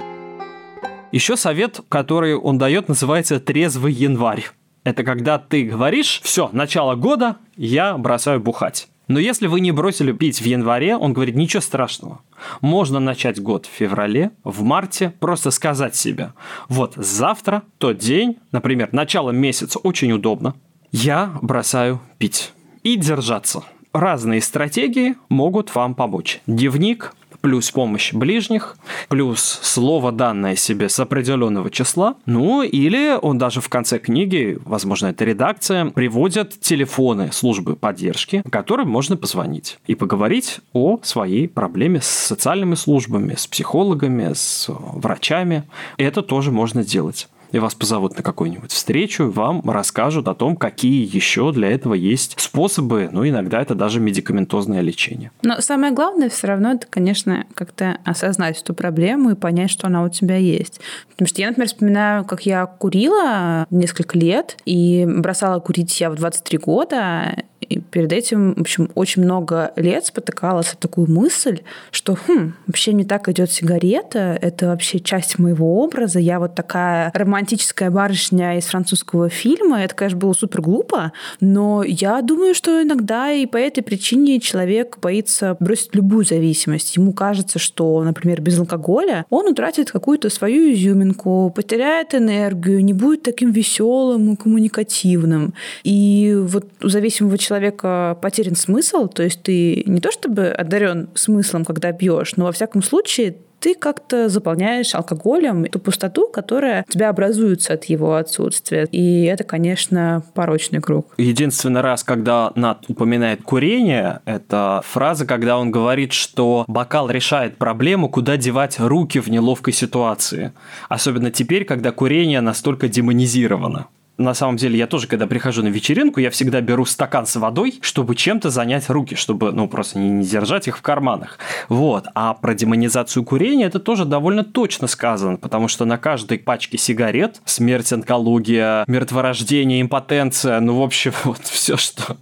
Еще 1.12 1.37
совет, 1.37 1.81
который 1.88 2.35
он 2.35 2.59
дает, 2.59 2.88
называется 2.88 3.41
«трезвый 3.41 3.93
январь». 3.93 4.51
Это 4.85 5.05
когда 5.05 5.38
ты 5.38 5.64
говоришь, 5.64 6.21
все, 6.23 6.49
начало 6.53 6.95
года, 6.95 7.37
я 7.57 7.97
бросаю 7.97 8.41
бухать. 8.41 8.88
Но 9.09 9.18
если 9.18 9.47
вы 9.47 9.61
не 9.61 9.73
бросили 9.73 10.12
пить 10.12 10.40
в 10.40 10.44
январе, 10.44 10.97
он 10.97 11.14
говорит, 11.14 11.35
ничего 11.35 11.62
страшного. 11.62 12.21
Можно 12.61 13.01
начать 13.01 13.40
год 13.40 13.66
в 13.66 13.71
феврале, 13.71 14.31
в 14.44 14.62
марте, 14.62 15.12
просто 15.18 15.51
сказать 15.51 15.97
себе, 15.97 16.33
вот 16.68 16.94
завтра, 16.97 17.62
тот 17.79 17.99
день, 17.99 18.37
например, 18.53 18.90
начало 18.92 19.31
месяца 19.31 19.79
очень 19.79 20.12
удобно, 20.12 20.55
я 20.92 21.33
бросаю 21.42 22.01
пить. 22.18 22.53
И 22.83 22.97
держаться. 22.97 23.64
Разные 23.92 24.40
стратегии 24.40 25.16
могут 25.29 25.75
вам 25.75 25.94
помочь. 25.94 26.40
Дневник, 26.47 27.14
плюс 27.40 27.70
помощь 27.70 28.12
ближних, 28.12 28.77
плюс 29.09 29.40
слово 29.62 30.12
данное 30.12 30.57
себе 30.57 30.88
с 30.88 30.98
определенного 31.01 31.70
числа. 31.70 32.14
Ну, 32.27 32.62
или 32.62 33.18
он 33.20 33.38
даже 33.38 33.61
в 33.61 33.68
конце 33.68 33.98
книги, 33.98 34.59
возможно, 34.64 35.09
это 35.09 35.24
редакция, 35.24 35.87
приводит 35.87 36.61
телефоны 36.61 37.31
службы 37.33 37.77
поддержки, 37.77 38.42
которым 38.51 38.88
можно 38.88 39.16
позвонить 39.16 39.79
и 39.87 39.94
поговорить 39.94 40.61
о 40.72 40.98
своей 41.03 41.48
проблеме 41.48 42.01
с 42.01 42.07
социальными 42.07 42.74
службами, 42.74 43.35
с 43.37 43.46
психологами, 43.46 44.33
с 44.35 44.66
врачами. 44.68 45.64
Это 45.96 46.22
тоже 46.22 46.53
можно 46.53 46.83
сделать 46.83 47.29
и 47.52 47.58
вас 47.58 47.74
позовут 47.74 48.16
на 48.16 48.22
какую-нибудь 48.22 48.72
встречу, 48.72 49.30
вам 49.30 49.62
расскажут 49.68 50.28
о 50.28 50.34
том, 50.34 50.56
какие 50.56 51.04
еще 51.14 51.52
для 51.52 51.70
этого 51.70 51.94
есть 51.94 52.38
способы, 52.38 53.08
ну, 53.12 53.26
иногда 53.26 53.61
это 53.61 53.74
даже 53.74 54.00
медикаментозное 54.00 54.80
лечение. 54.80 55.30
Но 55.42 55.61
самое 55.61 55.92
главное 55.92 56.28
все 56.28 56.46
равно 56.46 56.72
это, 56.72 56.87
конечно, 56.88 57.46
как-то 57.54 57.98
осознать 58.04 58.61
эту 58.61 58.74
проблему 58.74 59.30
и 59.30 59.34
понять, 59.34 59.70
что 59.70 59.87
она 59.87 60.02
у 60.02 60.08
тебя 60.08 60.37
есть. 60.37 60.80
Потому 61.11 61.28
что 61.28 61.40
я, 61.40 61.48
например, 61.48 61.68
вспоминаю, 61.68 62.24
как 62.24 62.46
я 62.46 62.66
курила 62.66 63.66
несколько 63.70 64.18
лет 64.18 64.56
и 64.64 65.06
бросала 65.08 65.61
курить 65.61 66.00
я 66.00 66.11
в 66.11 66.14
23 66.14 66.58
года, 66.58 67.34
и 67.61 67.80
перед 67.80 68.12
этим, 68.12 68.54
в 68.54 68.61
общем, 68.61 68.90
очень 68.94 69.22
много 69.22 69.72
лет 69.76 70.06
спотыкалась 70.06 70.72
о 70.72 70.76
такую 70.76 71.11
мысль, 71.11 71.61
что 71.90 72.14
хм, 72.14 72.54
вообще 72.66 72.92
не 72.92 73.04
так 73.04 73.28
идет 73.28 73.50
сигарета, 73.50 74.38
это 74.40 74.68
вообще 74.68 75.00
часть 75.00 75.38
моего 75.38 75.82
образа, 75.82 76.18
я 76.18 76.38
вот 76.38 76.54
такая 76.54 77.11
романтическая 77.38 77.90
барышня 77.90 78.59
из 78.59 78.64
французского 78.64 79.29
фильма, 79.29 79.83
это, 79.83 79.94
конечно, 79.94 80.18
было 80.18 80.33
супер 80.33 80.61
глупо, 80.61 81.12
но 81.40 81.85
я 81.85 82.20
думаю, 82.20 82.53
что 82.53 82.83
иногда 82.83 83.31
и 83.31 83.46
по 83.46 83.57
этой 83.57 83.83
причине 83.83 84.40
человек 84.40 84.98
боится 85.01 85.57
бросить 85.61 85.94
любую 85.94 86.24
зависимость. 86.24 86.96
Ему 86.96 87.12
кажется, 87.12 87.61
что, 87.61 88.03
например, 88.03 88.40
без 88.40 88.59
алкоголя 88.59 89.24
он 89.31 89.46
утратит 89.46 89.92
какую-то 89.92 90.31
свою 90.31 90.72
изюминку, 90.72 91.53
потеряет 91.55 92.14
энергию, 92.14 92.85
не 92.85 92.92
будет 92.92 93.22
таким 93.22 93.53
веселым 93.53 94.33
и 94.33 94.37
коммуникативным. 94.37 95.55
И 95.85 96.37
вот 96.37 96.66
у 96.83 96.88
зависимого 96.88 97.38
человека 97.38 98.18
потерян 98.20 98.57
смысл, 98.57 99.07
то 99.07 99.22
есть 99.22 99.42
ты 99.42 99.85
не 99.87 100.01
то 100.01 100.11
чтобы 100.11 100.48
одарен 100.48 101.09
смыслом, 101.14 101.64
когда 101.64 101.92
пьешь, 101.92 102.35
но 102.37 102.46
во 102.46 102.53
всяком 102.53 102.83
случае 102.83 103.37
ты 103.61 103.75
как-то 103.75 104.29
заполняешь 104.29 104.94
алкоголем 104.94 105.64
ту 105.66 105.79
пустоту, 105.79 106.29
которая 106.29 106.85
у 106.88 106.92
тебя 106.92 107.09
образуется 107.09 107.75
от 107.75 107.85
его 107.85 108.16
отсутствия. 108.16 108.87
И 108.92 109.25
это, 109.25 109.44
конечно, 109.44 110.23
порочный 110.35 110.81
круг. 110.81 111.14
Единственный 111.18 111.81
раз, 111.81 112.05
когда 112.05 112.53
Нат 112.55 112.85
упоминает 112.88 113.42
курение, 113.42 114.21
это 114.25 114.83
фраза, 114.85 115.27
когда 115.27 115.59
он 115.59 115.71
говорит, 115.71 116.12
что 116.12 116.64
бокал 116.68 117.11
решает 117.11 117.57
проблему, 117.57 118.09
куда 118.09 118.37
девать 118.37 118.79
руки 118.79 119.18
в 119.18 119.29
неловкой 119.29 119.73
ситуации. 119.73 120.53
Особенно 120.88 121.31
теперь, 121.31 121.64
когда 121.64 121.92
курение 121.92 122.40
настолько 122.40 122.88
демонизировано 122.88 123.87
на 124.18 124.35
самом 124.35 124.57
деле, 124.57 124.76
я 124.76 124.87
тоже, 124.87 125.07
когда 125.07 125.26
прихожу 125.26 125.62
на 125.62 125.68
вечеринку, 125.68 126.20
я 126.20 126.31
всегда 126.31 126.61
беру 126.61 126.85
стакан 126.85 127.24
с 127.24 127.37
водой, 127.37 127.78
чтобы 127.81 128.16
чем-то 128.16 128.50
занять 128.50 128.90
руки, 128.90 129.14
чтобы, 129.14 129.52
ну, 129.52 129.68
просто 129.68 129.98
не, 129.98 130.11
не 130.11 130.24
держать 130.24 130.66
их 130.66 130.76
в 130.76 130.83
карманах. 130.83 131.38
Вот. 131.68 132.07
А 132.14 132.35
про 132.35 132.54
демонизацию 132.54 133.24
курения 133.24 133.66
это 133.66 133.78
тоже 133.78 134.04
довольно 134.04 134.42
точно 134.42 134.88
сказано, 134.88 135.37
потому 135.37 135.68
что 135.68 135.85
на 135.85 135.98
каждой 135.98 136.38
пачке 136.38 136.78
сигарет 136.78 137.40
смерть, 137.44 137.92
онкология, 137.92 138.85
мертворождение, 138.88 139.81
импотенция, 139.81 140.59
ну, 140.61 140.81
в 140.81 140.83
общем, 140.83 141.12
вот 141.24 141.42
все, 141.44 141.76
что 141.76 142.16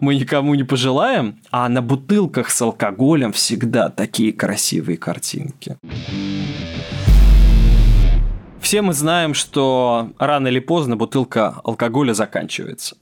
мы 0.00 0.16
никому 0.16 0.54
не 0.54 0.64
пожелаем. 0.64 1.36
А 1.50 1.68
на 1.68 1.82
бутылках 1.82 2.50
с 2.50 2.60
алкоголем 2.60 3.32
всегда 3.32 3.90
такие 3.90 4.32
красивые 4.32 4.98
картинки. 4.98 5.76
Все 8.60 8.82
мы 8.82 8.92
знаем, 8.92 9.34
что 9.34 10.10
рано 10.18 10.48
или 10.48 10.58
поздно 10.58 10.96
бутылка 10.96 11.60
алкоголя 11.64 12.12
заканчивается. 12.12 12.96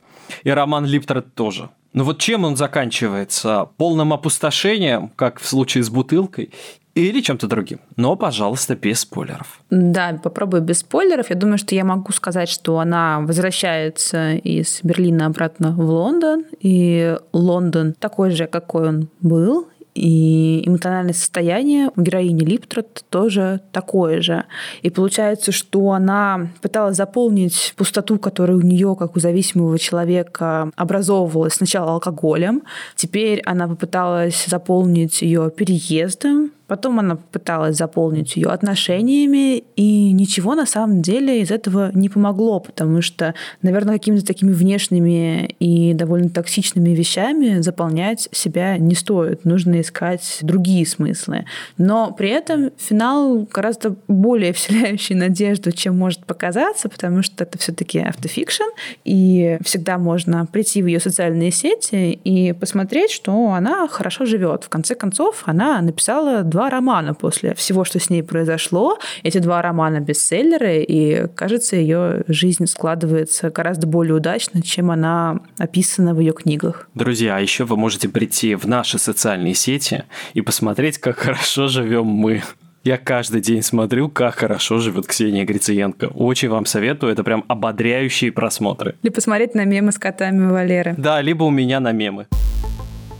И 0.44 0.50
роман 0.50 0.84
Липтера 0.84 1.20
тоже. 1.20 1.70
Но 1.92 2.04
вот 2.04 2.18
чем 2.18 2.44
он 2.44 2.56
заканчивается? 2.56 3.70
Полным 3.78 4.12
опустошением, 4.12 5.10
как 5.16 5.40
в 5.40 5.46
случае 5.46 5.82
с 5.82 5.88
бутылкой, 5.88 6.52
или 6.94 7.20
чем-то 7.20 7.46
другим. 7.46 7.80
Но, 7.96 8.16
пожалуйста, 8.16 8.74
без 8.74 9.00
спойлеров. 9.00 9.60
Да, 9.70 10.18
попробую 10.22 10.62
без 10.62 10.78
спойлеров. 10.78 11.28
Я 11.30 11.36
думаю, 11.36 11.58
что 11.58 11.74
я 11.74 11.84
могу 11.84 12.10
сказать, 12.12 12.48
что 12.48 12.78
она 12.78 13.20
возвращается 13.20 14.32
из 14.32 14.80
Берлина 14.82 15.26
обратно 15.26 15.72
в 15.72 15.80
Лондон. 15.80 16.44
И 16.60 17.16
Лондон 17.32 17.94
такой 17.98 18.30
же, 18.30 18.46
какой 18.46 18.88
он 18.88 19.08
был. 19.20 19.68
И 19.96 20.62
эмоциональное 20.66 21.14
состояние 21.14 21.90
у 21.96 22.02
героини 22.02 22.44
Липтрот 22.44 23.04
тоже 23.08 23.60
такое 23.72 24.20
же. 24.20 24.44
И 24.82 24.90
получается, 24.90 25.52
что 25.52 25.92
она 25.92 26.50
пыталась 26.60 26.96
заполнить 26.96 27.72
пустоту, 27.76 28.18
которая 28.18 28.58
у 28.58 28.60
нее, 28.60 28.94
как 28.98 29.16
у 29.16 29.20
зависимого 29.20 29.78
человека, 29.78 30.70
образовывалась 30.76 31.54
сначала 31.54 31.92
алкоголем. 31.92 32.62
Теперь 32.94 33.40
она 33.46 33.68
попыталась 33.68 34.44
заполнить 34.46 35.22
ее 35.22 35.50
переездом, 35.50 36.50
Потом 36.66 36.98
она 36.98 37.16
пыталась 37.16 37.76
заполнить 37.76 38.36
ее 38.36 38.48
отношениями, 38.48 39.62
и 39.76 40.12
ничего 40.12 40.54
на 40.54 40.66
самом 40.66 41.00
деле 41.00 41.40
из 41.40 41.50
этого 41.50 41.90
не 41.94 42.08
помогло, 42.08 42.60
потому 42.60 43.02
что, 43.02 43.34
наверное, 43.62 43.94
какими-то 43.94 44.26
такими 44.26 44.52
внешними 44.52 45.54
и 45.60 45.94
довольно 45.94 46.28
токсичными 46.28 46.90
вещами 46.90 47.60
заполнять 47.60 48.28
себя 48.32 48.78
не 48.78 48.94
стоит. 48.94 49.44
Нужно 49.44 49.80
искать 49.80 50.38
другие 50.42 50.86
смыслы. 50.86 51.44
Но 51.78 52.12
при 52.12 52.30
этом 52.30 52.70
финал 52.76 53.46
гораздо 53.52 53.94
более 54.08 54.52
вселяющий 54.52 55.14
надежду, 55.14 55.70
чем 55.70 55.96
может 55.96 56.24
показаться, 56.24 56.88
потому 56.88 57.22
что 57.22 57.44
это 57.44 57.58
все-таки 57.58 58.00
автофикшн, 58.00 58.64
и 59.04 59.58
всегда 59.64 59.98
можно 59.98 60.46
прийти 60.46 60.82
в 60.82 60.86
ее 60.86 60.98
социальные 60.98 61.52
сети 61.52 62.12
и 62.12 62.52
посмотреть, 62.52 63.10
что 63.10 63.52
она 63.52 63.86
хорошо 63.88 64.24
живет. 64.24 64.64
В 64.64 64.68
конце 64.68 64.94
концов, 64.94 65.42
она 65.46 65.80
написала 65.80 66.42
два 66.56 66.70
романа 66.70 67.12
после 67.12 67.54
всего, 67.54 67.84
что 67.84 68.00
с 68.00 68.08
ней 68.08 68.22
произошло. 68.22 68.98
Эти 69.22 69.36
два 69.38 69.60
романа 69.60 70.00
бестселлеры, 70.00 70.82
и, 70.82 71.26
кажется, 71.34 71.76
ее 71.76 72.22
жизнь 72.28 72.66
складывается 72.66 73.50
гораздо 73.50 73.86
более 73.86 74.14
удачно, 74.14 74.62
чем 74.62 74.90
она 74.90 75.40
описана 75.58 76.14
в 76.14 76.20
ее 76.20 76.32
книгах. 76.32 76.88
Друзья, 76.94 77.36
а 77.36 77.40
еще 77.40 77.64
вы 77.64 77.76
можете 77.76 78.08
прийти 78.08 78.54
в 78.54 78.64
наши 78.66 78.98
социальные 78.98 79.52
сети 79.54 80.04
и 80.32 80.40
посмотреть, 80.40 80.96
как 80.96 81.18
хорошо 81.18 81.68
живем 81.68 82.06
мы. 82.06 82.42
Я 82.84 82.96
каждый 82.96 83.42
день 83.42 83.60
смотрю, 83.60 84.08
как 84.08 84.36
хорошо 84.36 84.78
живет 84.78 85.06
Ксения 85.06 85.44
Грициенко. 85.44 86.06
Очень 86.14 86.48
вам 86.48 86.64
советую, 86.64 87.12
это 87.12 87.22
прям 87.22 87.44
ободряющие 87.48 88.32
просмотры. 88.32 88.94
Или 89.02 89.12
посмотреть 89.12 89.54
на 89.54 89.66
мемы 89.66 89.92
с 89.92 89.98
котами 89.98 90.50
Валеры. 90.50 90.94
Да, 90.96 91.20
либо 91.20 91.44
у 91.44 91.50
меня 91.50 91.80
на 91.80 91.92
мемы. 91.92 92.26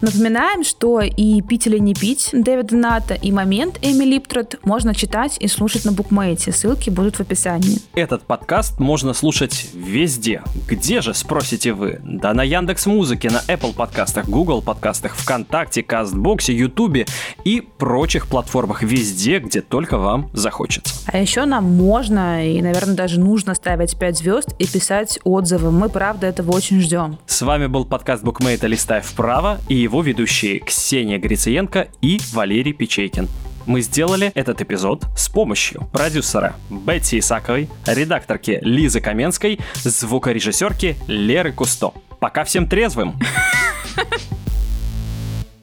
Напоминаем, 0.02 0.62
что 0.62 1.00
и 1.00 1.40
«Пить 1.40 1.66
или 1.66 1.78
не 1.78 1.94
пить» 1.94 2.28
Дэвида 2.32 2.76
Ната 2.76 3.14
и 3.14 3.32
«Момент» 3.32 3.78
Эми 3.80 4.04
Липтрот 4.04 4.56
можно 4.62 4.94
читать 4.94 5.38
и 5.40 5.48
слушать 5.48 5.87
на 5.87 5.92
букмейте. 5.92 6.52
Ссылки 6.52 6.90
будут 6.90 7.16
в 7.16 7.20
описании. 7.20 7.78
Этот 7.94 8.22
подкаст 8.22 8.78
можно 8.78 9.14
слушать 9.14 9.70
везде. 9.74 10.42
Где 10.68 11.00
же, 11.00 11.14
спросите 11.14 11.72
вы? 11.72 12.00
Да 12.04 12.35
на 12.35 12.42
Яндекс 12.42 12.85
Музыке, 12.87 13.30
на 13.30 13.38
Apple 13.48 13.74
подкастах, 13.74 14.28
Google 14.28 14.61
подкастах, 14.61 15.16
ВКонтакте, 15.16 15.82
Кастбоксе, 15.82 16.54
Ютубе 16.54 17.06
и 17.44 17.62
прочих 17.62 18.26
платформах 18.26 18.82
везде, 18.82 19.38
где 19.38 19.62
только 19.62 19.96
вам 19.96 20.28
захочется. 20.35 20.94
А 21.06 21.18
еще 21.18 21.46
нам 21.46 21.64
можно 21.64 22.46
и, 22.46 22.61
наверное, 22.61 22.96
даже 22.96 23.18
нужно 23.18 23.54
ставить 23.54 23.98
5 23.98 24.18
звезд 24.18 24.48
и 24.59 24.66
писать 24.66 25.18
отзывы. 25.24 25.70
Мы, 25.70 25.88
правда, 25.88 26.26
этого 26.26 26.52
очень 26.52 26.80
ждем. 26.82 27.18
С 27.26 27.40
вами 27.40 27.66
был 27.66 27.87
подкаст 27.87 28.22
Букмейта 28.22 28.66
«Листай 28.66 29.00
вправо» 29.00 29.59
и 29.68 29.86
его 29.87 30.03
ведущие 30.03 30.59
Ксения 30.59 31.16
Грициенко 31.16 31.87
и 32.03 32.18
Валерий 32.33 32.72
Печейкин. 32.72 33.29
Мы 33.66 33.83
сделали 33.83 34.33
этот 34.35 34.61
эпизод 34.61 35.05
с 35.16 35.29
помощью 35.29 35.88
продюсера 35.92 36.57
Бетти 36.70 37.20
Исаковой, 37.20 37.68
редакторки 37.87 38.59
Лизы 38.62 39.01
Каменской, 39.01 39.61
звукорежиссерки 39.75 40.96
Леры 41.07 41.53
Кусто. 41.53 41.92
Пока 42.18 42.42
всем 42.42 42.68
трезвым! 42.68 43.14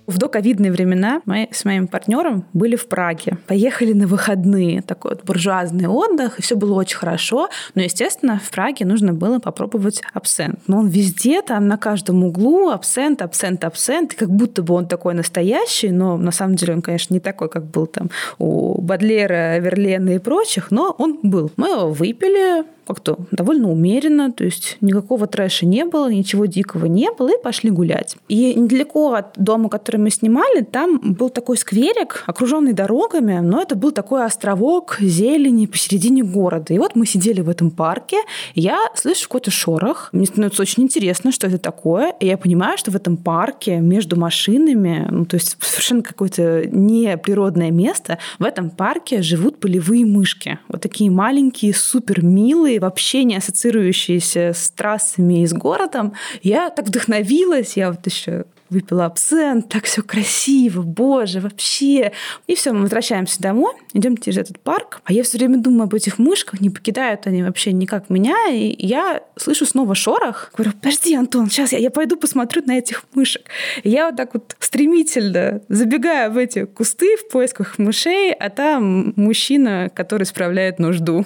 В 0.05 0.17
доковидные 0.17 0.71
времена 0.71 1.21
мы 1.25 1.47
с 1.51 1.63
моим 1.63 1.87
партнером 1.87 2.45
были 2.51 2.75
в 2.75 2.87
Праге. 2.87 3.37
Поехали 3.47 3.93
на 3.93 4.05
выходные. 4.05 4.81
Такой 4.81 5.11
вот 5.11 5.23
буржуазный 5.23 5.87
отдых, 5.87 6.39
и 6.39 6.41
все 6.41 6.57
было 6.57 6.73
очень 6.73 6.97
хорошо. 6.97 7.49
Но, 7.73 7.81
естественно, 7.81 8.39
в 8.43 8.49
Праге 8.51 8.85
нужно 8.85 9.13
было 9.13 9.39
попробовать 9.39 10.01
абсент. 10.13 10.59
Но 10.67 10.79
он 10.79 10.87
везде, 10.87 11.41
там 11.41 11.67
на 11.67 11.77
каждом 11.77 12.23
углу 12.25 12.69
абсент, 12.69 13.21
абсент, 13.21 13.63
абсент. 13.63 14.13
И 14.13 14.17
как 14.17 14.29
будто 14.29 14.61
бы 14.61 14.73
он 14.73 14.87
такой 14.87 15.13
настоящий, 15.13 15.91
но 15.91 16.17
на 16.17 16.31
самом 16.31 16.55
деле 16.55 16.73
он, 16.73 16.81
конечно, 16.81 17.13
не 17.13 17.21
такой, 17.21 17.49
как 17.49 17.65
был 17.65 17.87
там 17.87 18.09
у 18.39 18.81
Бадлера, 18.81 19.57
Верлена 19.59 20.15
и 20.15 20.19
прочих, 20.19 20.69
но 20.69 20.93
он 20.97 21.19
был. 21.23 21.51
Мы 21.55 21.69
его 21.69 21.89
выпили, 21.89 22.65
как-то 22.85 23.17
довольно 23.31 23.71
умеренно, 23.71 24.31
то 24.31 24.43
есть 24.43 24.77
никакого 24.81 25.27
трэша 25.27 25.65
не 25.65 25.85
было, 25.85 26.11
ничего 26.11 26.45
дикого 26.45 26.85
не 26.85 27.11
было, 27.11 27.29
и 27.29 27.41
пошли 27.41 27.69
гулять. 27.69 28.17
И 28.27 28.53
недалеко 28.53 29.13
от 29.13 29.33
дома, 29.37 29.69
который 29.69 29.97
мы 29.97 30.09
снимали, 30.09 30.61
там 30.61 30.99
был 30.99 31.29
такой 31.29 31.57
скверик, 31.57 32.23
окруженный 32.27 32.73
дорогами, 32.73 33.39
но 33.39 33.61
это 33.61 33.75
был 33.75 33.91
такой 33.91 34.25
островок 34.25 34.97
зелени 34.99 35.65
посередине 35.65 36.23
города. 36.23 36.73
И 36.73 36.79
вот 36.79 36.95
мы 36.95 37.05
сидели 37.05 37.41
в 37.41 37.49
этом 37.49 37.71
парке, 37.71 38.17
я 38.55 38.79
слышу 38.95 39.23
какой-то 39.23 39.51
шорох. 39.51 40.09
Мне 40.11 40.25
становится 40.25 40.61
очень 40.61 40.83
интересно, 40.83 41.31
что 41.31 41.47
это 41.47 41.57
такое. 41.57 42.13
И 42.19 42.27
я 42.27 42.37
понимаю, 42.37 42.77
что 42.77 42.91
в 42.91 42.95
этом 42.95 43.17
парке 43.17 43.77
между 43.77 44.19
машинами, 44.19 45.07
ну, 45.09 45.25
то 45.25 45.35
есть 45.35 45.57
совершенно 45.61 46.01
какое-то 46.01 46.65
неприродное 46.67 47.71
место, 47.71 48.19
в 48.39 48.43
этом 48.43 48.69
парке 48.69 49.21
живут 49.21 49.59
полевые 49.59 50.05
мышки. 50.05 50.59
Вот 50.67 50.81
такие 50.81 51.09
маленькие, 51.09 51.73
супер 51.73 52.23
милые, 52.23 52.72
милые, 52.73 52.79
вообще 52.79 53.23
не 53.23 53.36
ассоциирующиеся 53.36 54.53
с 54.53 54.71
трассами 54.71 55.43
и 55.43 55.47
с 55.47 55.53
городом. 55.53 56.13
Я 56.41 56.69
так 56.69 56.88
вдохновилась, 56.88 57.77
я 57.77 57.91
вот 57.91 58.05
еще 58.05 58.45
выпила 58.73 59.05
абсент, 59.05 59.69
так 59.69 59.86
все 59.86 60.01
красиво, 60.01 60.81
боже, 60.81 61.39
вообще. 61.39 62.12
И 62.47 62.55
все, 62.55 62.73
мы 62.73 62.81
возвращаемся 62.81 63.39
домой, 63.41 63.73
идем 63.93 64.17
через 64.17 64.39
этот 64.39 64.59
парк, 64.59 65.01
а 65.05 65.13
я 65.13 65.23
все 65.23 65.38
время 65.38 65.59
думаю 65.59 65.83
об 65.83 65.93
этих 65.93 66.17
мышках, 66.17 66.59
не 66.59 66.69
покидают 66.69 67.27
они 67.27 67.43
вообще 67.43 67.71
никак 67.71 68.09
меня, 68.09 68.47
и 68.49 68.75
я 68.86 69.21
слышу 69.36 69.65
снова 69.65 69.93
шорох. 69.95 70.51
Говорю, 70.57 70.73
подожди, 70.73 71.15
Антон, 71.15 71.49
сейчас 71.49 71.71
я, 71.71 71.77
я 71.77 71.91
пойду 71.91 72.17
посмотрю 72.17 72.63
на 72.65 72.77
этих 72.77 73.03
мышек. 73.13 73.43
И 73.83 73.89
я 73.89 74.07
вот 74.07 74.15
так 74.15 74.33
вот 74.33 74.55
стремительно 74.59 75.62
забегаю 75.69 76.31
в 76.31 76.38
эти 76.38 76.65
кусты 76.65 77.15
в 77.17 77.27
поисках 77.29 77.77
мышей, 77.77 78.33
а 78.33 78.49
там 78.49 79.13
мужчина, 79.15 79.91
который 79.93 80.25
справляет 80.25 80.79
нужду. 80.79 81.25